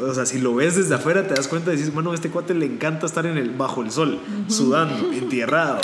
[0.02, 2.30] o sea, si lo ves desde afuera, te das cuenta y dices, bueno, a este
[2.30, 5.80] cuate le encanta estar en el, bajo el sol, sudando, entierrado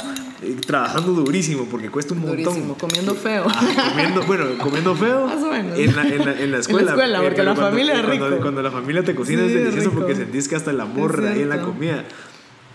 [0.66, 2.76] trabajando durísimo porque cuesta un montón.
[2.76, 3.46] comiendo feo.
[3.48, 5.78] Ah, comiendo, bueno, comiendo feo Más o menos.
[5.78, 6.80] En, la, en, la, en la escuela.
[6.80, 8.28] En la escuela, porque la familia es rico.
[8.42, 11.50] Cuando, la familia te cocina es delicioso porque sentís que hasta el amor ahí en
[11.50, 12.06] la comida.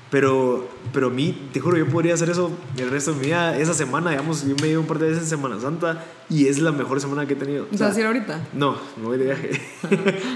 [0.09, 3.59] Pero, pero a mí, te juro, yo podría hacer eso el resto de mi vida.
[3.59, 6.47] Esa semana, digamos, yo me he ido un par de veces en Semana Santa y
[6.47, 7.67] es la mejor semana que he tenido.
[7.73, 8.47] ¿Vas a decir ahorita?
[8.53, 9.51] No, me voy de viaje.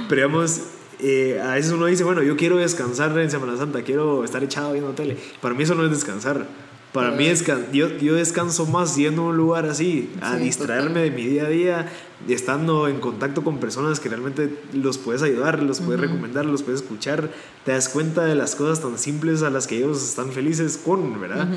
[0.08, 0.62] pero digamos,
[0.98, 4.72] eh, a veces uno dice, bueno, yo quiero descansar en Semana Santa, quiero estar echado
[4.72, 5.16] viendo tele.
[5.40, 6.48] Para mí eso no es descansar.
[6.92, 7.26] Para mí,
[7.72, 11.48] yo, yo descanso más yendo a un lugar así, a distraerme de mi día a
[11.48, 11.88] día,
[12.28, 16.82] estando en contacto con personas que realmente los puedes ayudar, los puedes recomendar, los puedes
[16.82, 17.30] escuchar,
[17.64, 21.20] te das cuenta de las cosas tan simples a las que ellos están felices con,
[21.20, 21.48] ¿verdad?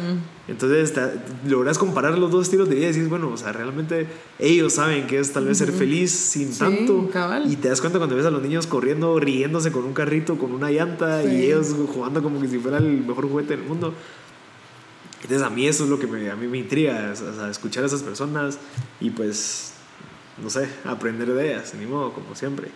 [0.47, 0.93] Entonces
[1.47, 4.07] logras comparar los dos estilos de vida y dices, bueno, o sea, realmente
[4.37, 7.09] ellos saben que es tal vez ser feliz sin tanto.
[7.51, 10.51] Y te das cuenta cuando ves a los niños corriendo, riéndose con un carrito, con
[10.51, 13.95] una llanta y ellos jugando como que si fuera el mejor juguete del mundo.
[15.23, 17.13] Entonces a mí eso es lo que me, a mí me intriga,
[17.49, 18.59] escuchar a esas personas
[18.99, 19.73] y pues,
[20.41, 22.69] no sé, aprender de ellas, ni modo, como siempre.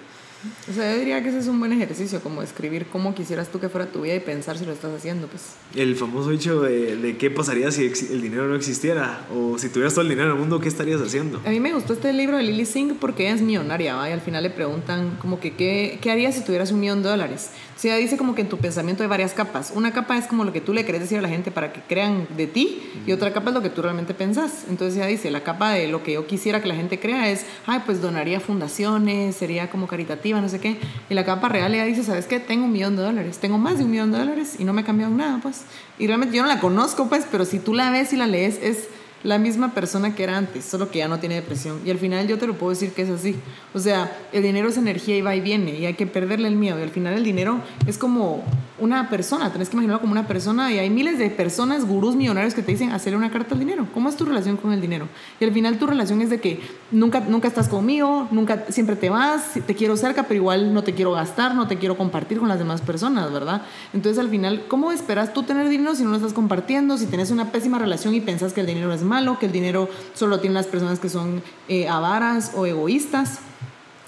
[0.69, 3.59] O sea, yo diría que ese es un buen ejercicio, como escribir cómo quisieras tú
[3.59, 5.55] que fuera tu vida y pensar si lo estás haciendo, pues.
[5.75, 9.93] El famoso dicho de, de qué pasaría si el dinero no existiera, o si tuvieras
[9.93, 11.41] todo el dinero del mundo, ¿qué estarías haciendo?
[11.45, 14.09] A mí me gustó este libro de Lily Singh porque ella es millonaria, ¿va?
[14.09, 17.09] Y al final le preguntan como que qué, qué harías si tuvieras un millón de
[17.09, 17.49] dólares.
[17.75, 19.71] O sea, dice como que en tu pensamiento hay varias capas.
[19.75, 21.81] Una capa es como lo que tú le querés decir a la gente para que
[21.81, 24.65] crean de ti, y otra capa es lo que tú realmente pensás.
[24.69, 27.45] Entonces ella dice, la capa de lo que yo quisiera que la gente crea es,
[27.65, 29.87] ay, pues donaría fundaciones, sería como
[30.27, 30.77] caritativa, no sé qué.
[31.09, 32.39] Y la capa real ella dice, ¿sabes qué?
[32.39, 34.81] Tengo un millón de dólares, tengo más de un millón de dólares y no me
[34.81, 35.63] ha cambiado nada, pues.
[35.99, 38.59] Y realmente yo no la conozco, pues, pero si tú la ves y la lees,
[38.61, 38.87] es
[39.23, 41.79] la misma persona que era antes, solo que ya no tiene depresión.
[41.85, 43.35] Y al final yo te lo puedo decir que es así.
[43.73, 46.55] O sea, el dinero es energía y va y viene y hay que perderle el
[46.55, 46.79] miedo.
[46.79, 48.43] Y al final el dinero es como
[48.79, 52.53] una persona, tenés que imaginarlo como una persona y hay miles de personas, gurús millonarios
[52.53, 53.87] que te dicen hacerle una carta al dinero.
[53.93, 55.07] ¿Cómo es tu relación con el dinero?
[55.39, 56.61] Y al final tu relación es de que
[56.91, 60.93] nunca, nunca estás conmigo, nunca, siempre te vas, te quiero cerca, pero igual no te
[60.93, 63.63] quiero gastar, no te quiero compartir con las demás personas, ¿verdad?
[63.93, 66.97] Entonces al final, ¿cómo esperas tú tener dinero si no lo estás compartiendo?
[66.97, 69.89] Si tienes una pésima relación y pensás que el dinero es malo, que el dinero
[70.13, 73.39] solo tiene las personas que son eh, avaras o egoístas.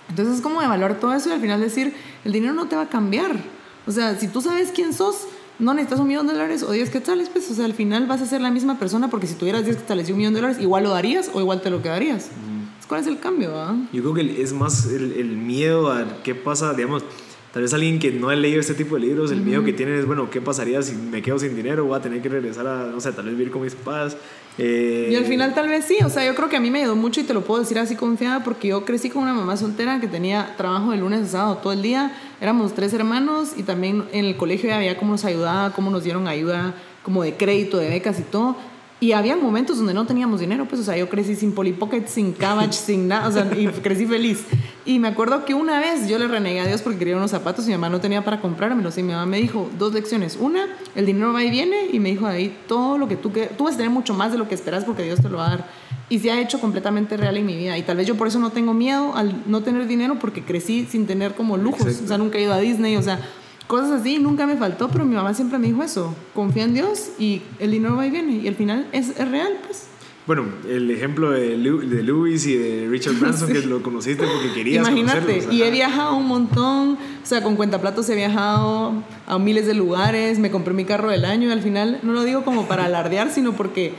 [0.09, 1.95] Entonces es como evaluar todo eso y al final decir,
[2.25, 3.58] el dinero no te va a cambiar.
[3.89, 5.25] O sea, si tú sabes quién sos,
[5.57, 8.21] no necesitas un millón de dólares o 10 quetzales, pues, o sea, al final vas
[8.21, 10.61] a ser la misma persona porque si tuvieras 10 quetzales y un millón de dólares,
[10.61, 12.29] igual lo darías o igual te lo quedarías.
[12.87, 13.51] ¿Cuál es el cambio?
[13.55, 13.75] Ah?
[13.91, 17.03] Yo creo que es más el, el, miedo a qué pasa, digamos,
[17.51, 19.97] tal vez alguien que no ha leído este tipo de libros, el miedo que tiene
[19.97, 21.85] es, bueno, ¿qué pasaría si me quedo sin dinero?
[21.85, 24.17] Voy a tener que regresar a, no sé, tal vez vivir con mis padres
[24.59, 26.95] y al final tal vez sí, o sea, yo creo que a mí me ayudó
[26.95, 29.99] mucho y te lo puedo decir así confiada porque yo crecí con una mamá soltera
[29.99, 34.05] que tenía trabajo de lunes a sábado todo el día, éramos tres hermanos y también
[34.11, 37.77] en el colegio ya había cómo nos ayudaba, cómo nos dieron ayuda como de crédito,
[37.77, 38.55] de becas y todo.
[39.01, 42.07] Y había momentos donde no teníamos dinero, pues, o sea, yo crecí sin Polly Pocket,
[42.07, 44.43] sin Cabbage, sin nada, o sea, y crecí feliz.
[44.85, 47.65] Y me acuerdo que una vez yo le renegué a Dios porque quería unos zapatos
[47.65, 48.97] y mi mamá no tenía para comprármelos.
[48.97, 50.35] Y mi mamá me dijo dos lecciones.
[50.39, 51.87] Una, el dinero va y viene.
[51.93, 54.31] Y me dijo ahí, todo lo que tú que tú vas a tener mucho más
[54.31, 55.65] de lo que esperas porque Dios te lo va a dar.
[56.09, 57.77] Y se ha hecho completamente real en mi vida.
[57.77, 60.87] Y tal vez yo por eso no tengo miedo al no tener dinero porque crecí
[60.89, 62.01] sin tener como lujos.
[62.03, 63.19] O sea, nunca he ido a Disney, o sea,
[63.69, 67.11] cosas así, nunca me faltó, pero mi mamá siempre me dijo eso, confía en Dios
[67.19, 69.85] y el dinero va y viene, y al final es, es real, pues.
[70.25, 74.87] Bueno, el ejemplo de, de Lewis y de Richard Branson, que lo conociste porque querías
[74.87, 79.75] Imagínate, y he viajado un montón, o sea, con cuentaplatos he viajado a miles de
[79.75, 82.85] lugares, me compré mi carro del año y al final, no lo digo como para
[82.85, 83.93] alardear, sino porque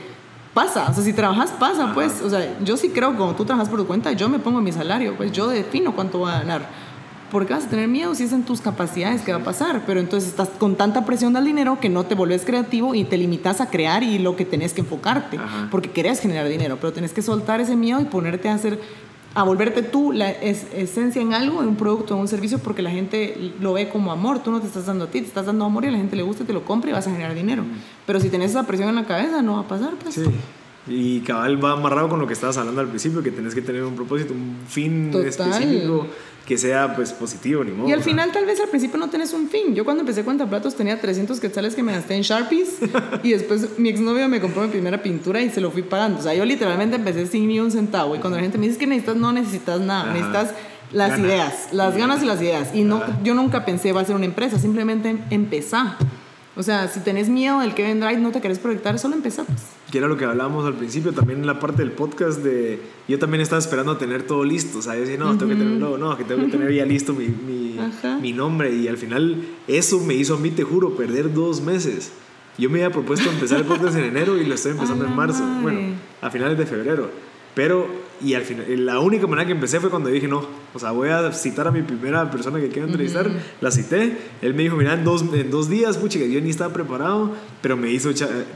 [0.53, 3.45] pasa, o sea, si trabajas pasa, pues, o sea, yo sí creo que como tú
[3.45, 6.39] trabajas por tu cuenta, yo me pongo mi salario, pues yo defino cuánto voy a
[6.39, 6.90] ganar
[7.31, 9.99] porque vas a tener miedo si es en tus capacidades que va a pasar, pero
[9.99, 13.61] entonces estás con tanta presión del dinero que no te volvés creativo y te limitas
[13.61, 15.39] a crear y lo que tenés que enfocarte,
[15.71, 18.79] porque querés generar dinero, pero tenés que soltar ese miedo y ponerte a hacer
[19.33, 22.91] a volverte tú la esencia en algo, en un producto, en un servicio, porque la
[22.91, 24.43] gente lo ve como amor.
[24.43, 26.17] Tú no te estás dando a ti, te estás dando amor y a la gente
[26.17, 27.63] le gusta, te lo compra y vas a generar dinero.
[28.05, 29.93] Pero si tenés esa presión en la cabeza, no va a pasar.
[30.03, 30.15] Pues.
[30.15, 30.23] Sí.
[30.87, 33.83] Y cabal va amarrado con lo que estabas hablando al principio, que tenés que tener
[33.83, 36.07] un propósito, un fin específico
[36.45, 37.87] que sea pues positivo, ni modo.
[37.87, 39.75] Y al final tal vez al principio no tenés un fin.
[39.75, 42.79] Yo cuando empecé cuenta platos tenía 300 quetzales que me gasté en Sharpies
[43.23, 46.19] y después mi exnovio me compró mi primera pintura y se lo fui pagando.
[46.19, 48.79] O sea, yo literalmente empecé sin ni un centavo y cuando la gente me dice
[48.79, 50.53] que necesitas, no necesitas nada, necesitas
[50.91, 52.69] las ideas, las ganas y las ideas.
[52.73, 55.97] Y no, yo nunca pensé va a ser una empresa, simplemente empezar.
[56.55, 59.45] O sea, si tenés miedo del que vendrá y no te querés proyectar, solo empezar.
[59.45, 59.59] Pues.
[59.89, 62.81] Que era lo que hablábamos al principio, también en la parte del podcast de...
[63.07, 65.57] Yo también estaba esperando a tener todo listo, o sea, yo decía, no, tengo que
[65.57, 67.77] tenerlo, no, que tengo que tener ya listo mi, mi,
[68.21, 68.73] mi, nombre.
[68.73, 72.11] Y al final eso me hizo a mí, te juro, perder dos meses.
[72.57, 75.43] Yo me había propuesto empezar el podcast en enero y lo estoy empezando en marzo.
[75.61, 77.09] Bueno, a finales de febrero.
[77.55, 77.87] Pero
[78.23, 81.09] y al final, la única manera que empecé fue cuando dije, no, o sea, voy
[81.09, 83.29] a citar a mi primera persona que quiero entrevistar.
[83.59, 84.17] La cité.
[84.41, 87.31] Él me dijo, mira, en dos, en dos días, pucha, que yo ni estaba preparado,
[87.61, 88.11] pero me hizo,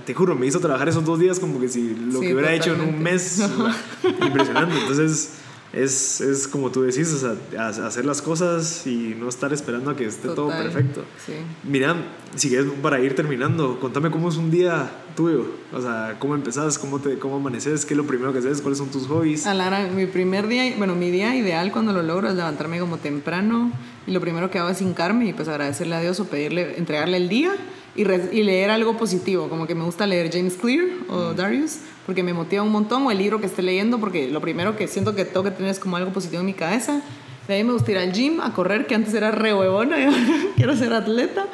[0.05, 2.73] te juro, me hizo trabajar esos dos días como que si lo que hubiera hecho
[2.73, 3.41] en un mes.
[4.03, 4.75] impresionante.
[4.79, 5.33] Entonces,
[5.75, 9.95] es, es como tú decís, o sea, hacer las cosas y no estar esperando a
[9.95, 11.03] que esté todo perfecto.
[11.25, 11.33] Sí.
[11.63, 11.95] Mira,
[12.35, 15.45] si quieres, para ir terminando, contame cómo es un día tuyo.
[15.73, 18.77] O sea, cómo empezás, cómo, te, cómo amaneces, qué es lo primero que haces, cuáles
[18.77, 19.45] son tus hobbies.
[19.47, 22.97] A Lara, mi primer día, bueno, mi día ideal cuando lo logro es levantarme como
[22.97, 23.71] temprano
[24.07, 27.17] y lo primero que hago es hincarme y pues agradecerle a Dios o pedirle, entregarle
[27.17, 27.53] el día
[27.95, 32.23] y, y leer algo positivo, como que me gusta leer James Clear o Darius porque
[32.23, 35.15] me motiva un montón, o el libro que esté leyendo, porque lo primero que siento
[35.15, 37.01] que tengo que tener es como algo positivo en mi cabeza.
[37.47, 39.97] De ahí me gusta ir al gym a correr, que antes era re huevona,
[40.55, 41.47] quiero ser atleta.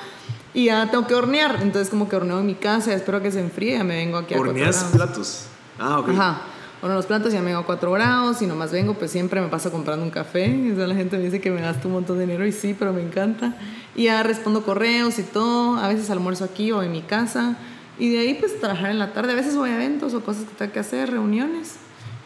[0.54, 3.39] Y ya tengo que hornear, entonces como que horneo en mi casa, espero que se
[3.39, 5.45] enfríe, ya me vengo aquí a ¿Horneas platos?
[5.80, 6.10] Ah, ok.
[6.10, 6.41] Ajá.
[6.82, 9.47] Horneo los platos, ya me vengo a 4 grados y nomás vengo, pues siempre me
[9.47, 10.47] paso comprando un café.
[10.47, 12.91] Y la gente me dice que me gasto un montón de dinero y sí, pero
[12.91, 13.56] me encanta.
[13.95, 17.56] Y ya respondo correos y todo, a veces almuerzo aquí o en mi casa.
[18.02, 19.34] Y de ahí pues trabajar en la tarde.
[19.34, 21.76] A veces voy a eventos o cosas que tengo que hacer, reuniones.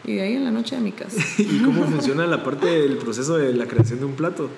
[0.04, 1.20] Y de ahí en la noche a mi casa.
[1.38, 4.48] ¿Y cómo funciona la parte del proceso de la creación de un plato?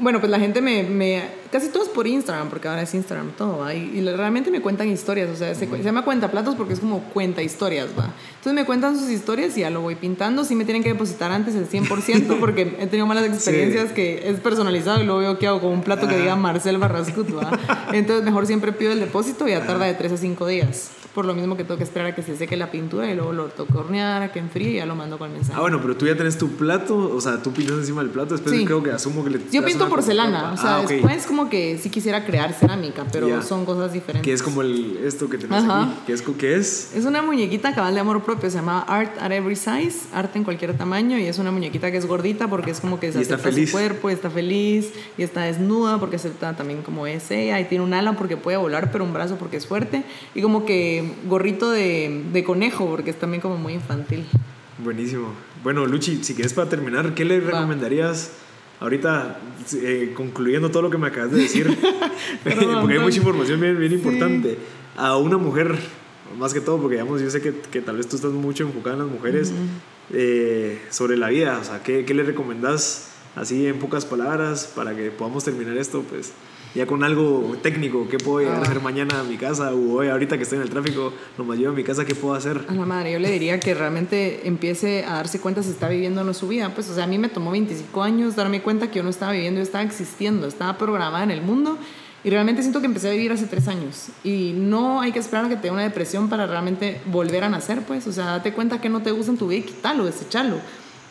[0.00, 3.30] Bueno, pues la gente me, me, Casi todo es por Instagram, porque ahora es Instagram
[3.32, 6.80] todo, Y, realmente me cuentan historias, o sea, se, se, llama cuenta platos porque es
[6.80, 8.12] como cuenta historias, ¿va?
[8.30, 10.44] Entonces me cuentan sus historias y ya lo voy pintando.
[10.44, 14.40] Sí me tienen que depositar antes el 100% porque he tenido malas experiencias que es
[14.40, 17.58] personalizado y luego veo que hago con un plato que diga Marcel Barrascut, ¿va?
[17.92, 21.26] Entonces mejor siempre pido el depósito y ya tarda de 3 a 5 días por
[21.26, 23.46] lo mismo que tengo que esperar a que se seque la pintura y luego lo
[23.46, 25.58] toco hornear, a que enfríe y ya lo mando con el mensaje.
[25.58, 28.36] Ah, bueno, pero tú ya tenés tu plato, o sea, tú pintas encima del plato,
[28.36, 31.76] después creo que asumo que le Yo pinto porcelana, o sea, ah, después como que
[31.78, 34.24] sí quisiera crear cerámica, pero son cosas diferentes.
[34.24, 36.94] Que es como el, esto que tenés aquí, ¿qué es, ¿qué es?
[36.94, 40.44] Es una muñequita cabal de amor propio, se llama Art at Every Size, arte en
[40.44, 43.50] cualquier tamaño, y es una muñequita que es gordita porque es como que se acepta
[43.50, 47.64] su cuerpo, y está feliz, y está desnuda porque acepta también como es ella, y
[47.64, 51.07] tiene un ala porque puede volar, pero un brazo porque es fuerte, y como que
[51.26, 54.24] gorrito de de, conejo, porque es también como muy infantil.
[54.82, 55.32] Buenísimo.
[55.62, 58.32] Bueno, Luchi, si quieres para terminar, ¿qué le recomendarías
[58.80, 59.40] ahorita,
[59.74, 61.66] eh, concluyendo todo lo que me acabas de decir?
[62.44, 64.58] porque hay mucha información bien, bien importante.
[64.96, 65.76] A una mujer,
[66.38, 68.96] más que todo, porque digamos, yo sé que, que tal vez tú estás mucho enfocada
[68.96, 69.52] en las mujeres,
[70.12, 71.58] eh, sobre la vida.
[71.60, 76.02] O sea, ¿qué, ¿qué le recomendás así en pocas palabras para que podamos terminar esto?
[76.02, 76.32] Pues
[76.74, 79.72] ya con algo técnico, ¿qué puedo llegar a hacer mañana a mi casa?
[79.72, 82.34] O hoy, ahorita que estoy en el tráfico, nomás llevo a mi casa, ¿qué puedo
[82.34, 82.64] hacer?
[82.68, 86.20] A la madre, yo le diría que realmente empiece a darse cuenta si está viviendo
[86.20, 86.72] o no su vida.
[86.74, 89.32] Pues, o sea, a mí me tomó 25 años darme cuenta que yo no estaba
[89.32, 91.78] viviendo, yo estaba existiendo, estaba programada en el mundo.
[92.24, 94.08] Y realmente siento que empecé a vivir hace tres años.
[94.24, 97.48] Y no hay que esperar a que te dé una depresión para realmente volver a
[97.48, 98.06] nacer, pues.
[98.06, 100.56] O sea, date cuenta que no te gusta en tu vida y quítalo, desechalo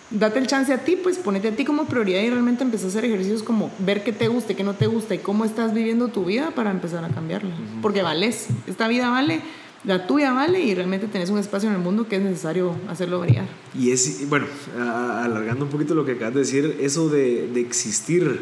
[0.09, 2.89] date el chance a ti, pues ponete a ti como prioridad y realmente empezar a
[2.89, 6.07] hacer ejercicios como ver qué te gusta, qué no te gusta y cómo estás viviendo
[6.07, 7.51] tu vida para empezar a cambiarla.
[7.81, 9.41] Porque vales, esta vida vale,
[9.83, 13.19] la tuya vale y realmente tenés un espacio en el mundo que es necesario hacerlo
[13.19, 13.47] brillar.
[13.77, 14.47] Y es, bueno,
[14.77, 18.41] alargando un poquito lo que acabas de decir, eso de, de existir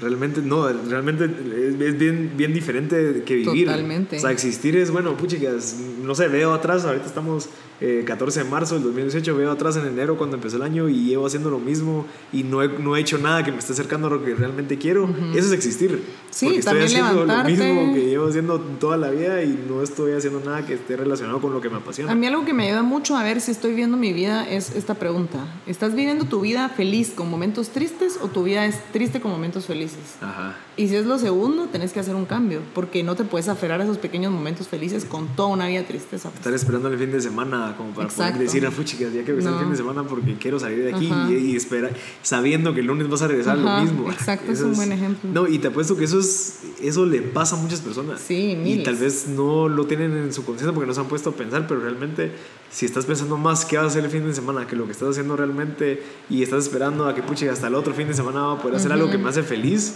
[0.00, 3.66] Realmente no, realmente es bien, bien diferente que vivir.
[3.66, 4.16] Totalmente.
[4.16, 7.48] O sea, existir es, bueno, puchicas, no sé, veo atrás, ahorita estamos
[7.80, 11.06] 14 eh, de marzo del 2018, veo atrás en enero cuando empezó el año y
[11.06, 14.06] llevo haciendo lo mismo y no he, no he hecho nada que me esté acercando
[14.06, 15.08] a lo que realmente quiero.
[15.34, 16.02] Eso es existir.
[16.30, 20.12] Sí, porque estoy haciendo lo mismo que llevo haciendo toda la vida y no estoy
[20.12, 22.12] haciendo nada que esté relacionado con lo que me apasiona.
[22.12, 24.74] A mí algo que me ayuda mucho a ver si estoy viviendo mi vida es
[24.74, 25.46] esta pregunta.
[25.66, 29.66] ¿Estás viviendo tu vida feliz con momentos tristes o tu vida es triste con momentos
[29.66, 30.16] felices?
[30.20, 30.56] Ajá.
[30.76, 33.80] Y si es lo segundo, tenés que hacer un cambio, porque no te puedes aferrar
[33.80, 36.30] a esos pequeños momentos felices con toda una vida tristeza.
[36.34, 39.50] Estar esperando el fin de semana como para poder decir a chicas, ya que no.
[39.50, 41.92] el fin de semana porque quiero salir de aquí y, esperar,
[42.22, 44.10] sabiendo que el lunes vas a regresar lo mismo.
[44.10, 45.30] Exacto, es un buen ejemplo.
[45.32, 48.20] No, y te apuesto que eso es eso le pasa a muchas personas.
[48.20, 51.30] Sí, Y tal vez no lo tienen en su conciencia porque no se han puesto
[51.30, 52.32] a pensar, pero realmente
[52.70, 54.92] si estás pensando más qué vas a hacer el fin de semana que lo que
[54.92, 58.40] estás haciendo realmente y estás esperando a que puche hasta el otro fin de semana
[58.42, 59.94] va a poder hacer algo que me hace feliz,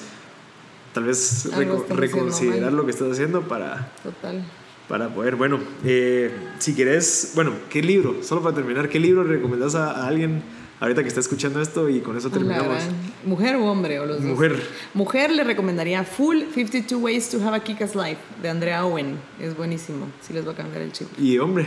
[0.94, 1.48] tal vez
[1.90, 3.92] reconsiderar lo que estás haciendo para...
[4.02, 4.44] Total
[4.88, 8.22] para poder, bueno, eh, si quieres, bueno, ¿qué libro?
[8.22, 10.42] Solo para terminar, ¿qué libro recomendás a, alguien
[10.80, 12.82] ahorita que está escuchando esto y con eso terminamos?
[13.24, 14.00] ¿Mujer o hombre?
[14.00, 14.56] O los Mujer.
[14.94, 19.18] Mujer le recomendaría Full 52 Ways to Have a Kick-Ass Life de Andrea Owen.
[19.38, 21.08] Es buenísimo, si les va a cambiar el chip.
[21.18, 21.66] ¿Y hombre?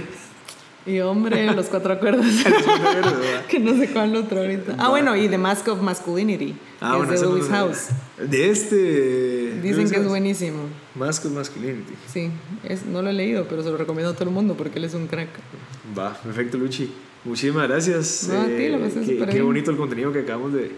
[0.86, 2.26] Y hombre, los cuatro acuerdos.
[3.50, 4.76] que no sé cuál otro ahorita.
[4.80, 6.56] Ah, bueno, y The Mask of Masculinity.
[6.80, 7.90] Ah, es de Lewis House.
[8.18, 9.60] De este.
[9.62, 10.64] Dicen que es buenísimo.
[10.96, 11.94] Mask of Masculinity.
[12.12, 12.32] Sí,
[12.68, 14.86] es, no lo he leído, pero se lo recomiendo a todo el mundo porque él
[14.86, 15.30] es un crack.
[15.98, 16.92] Va, perfecto, Luchi.
[17.24, 18.28] Muchísimas gracias.
[18.30, 20.72] No, a ti, lo eh, qué, bonito el contenido que acabamos de,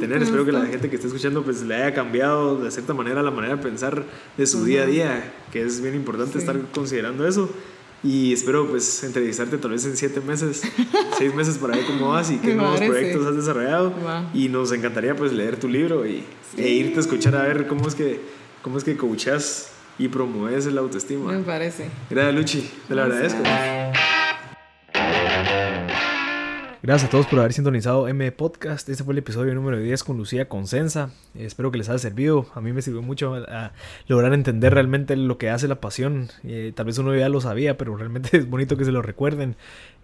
[0.00, 0.22] tener.
[0.22, 3.30] Espero que la gente que esté escuchando pues le haya cambiado de cierta manera la
[3.30, 4.02] manera de pensar
[4.38, 7.50] de su día a día, que es bien importante estar considerando eso.
[8.04, 10.62] Y espero pues entrevistarte tal vez en siete meses,
[11.18, 13.92] seis meses por ahí cómo vas y qué nuevos proyectos has desarrollado.
[14.34, 16.24] Y nos encantaría pues leer tu libro y,
[16.56, 18.20] e irte a escuchar a ver cómo es que,
[18.62, 21.32] cómo es que coachas y promueves el autoestima.
[21.32, 21.90] Me parece.
[22.10, 23.42] Gracias Luchi, te lo agradezco.
[26.82, 28.88] Gracias a todos por haber sintonizado M Podcast.
[28.88, 31.10] Este fue el episodio número 10 con Lucía Consensa.
[31.36, 32.46] Espero que les haya servido.
[32.56, 33.70] A mí me sirvió mucho a,
[34.08, 36.30] lograr entender realmente lo que hace la pasión.
[36.42, 39.54] Eh, tal vez uno ya lo sabía, pero realmente es bonito que se lo recuerden.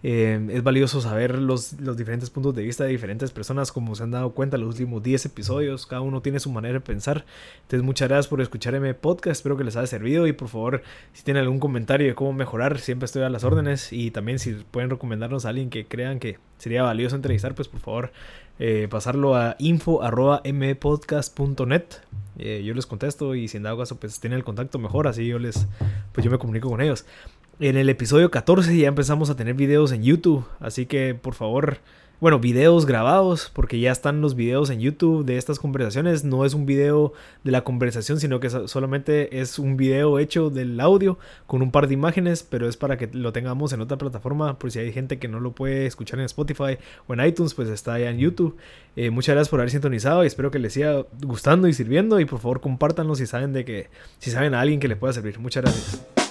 [0.04, 4.04] Eh, es valioso saber los, los, diferentes puntos de vista de diferentes personas, como se
[4.04, 5.86] han dado cuenta en los últimos 10 episodios.
[5.86, 7.24] Cada uno tiene su manera de pensar.
[7.62, 9.40] Entonces, muchas gracias por escuchar M Podcast.
[9.40, 10.26] Espero que les haya servido.
[10.26, 10.82] Y por favor,
[11.12, 13.92] si tienen algún comentario de cómo mejorar, siempre estoy a las órdenes.
[13.92, 17.80] Y también, si pueden recomendarnos a alguien que crean que sería valioso entrevistar, pues por
[17.80, 18.12] favor
[18.60, 21.84] eh, pasarlo a info.mpodcast.net.
[22.38, 25.26] Eh, yo les contesto y si en dado caso pues tienen el contacto mejor, así
[25.26, 25.66] yo les,
[26.12, 27.04] pues yo me comunico con ellos.
[27.60, 31.78] En el episodio 14 ya empezamos a tener videos en YouTube, así que por favor
[32.20, 36.24] bueno, videos grabados, porque ya están los videos en YouTube de estas conversaciones.
[36.24, 37.12] No es un video
[37.44, 41.86] de la conversación, sino que solamente es un video hecho del audio con un par
[41.86, 45.20] de imágenes, pero es para que lo tengamos en otra plataforma, por si hay gente
[45.20, 48.56] que no lo puede escuchar en Spotify o en iTunes, pues está allá en YouTube.
[48.96, 52.24] Eh, muchas gracias por haber sintonizado y espero que les siga gustando y sirviendo y
[52.24, 55.38] por favor compártanlo si saben de que si saben a alguien que le pueda servir.
[55.38, 56.27] Muchas gracias.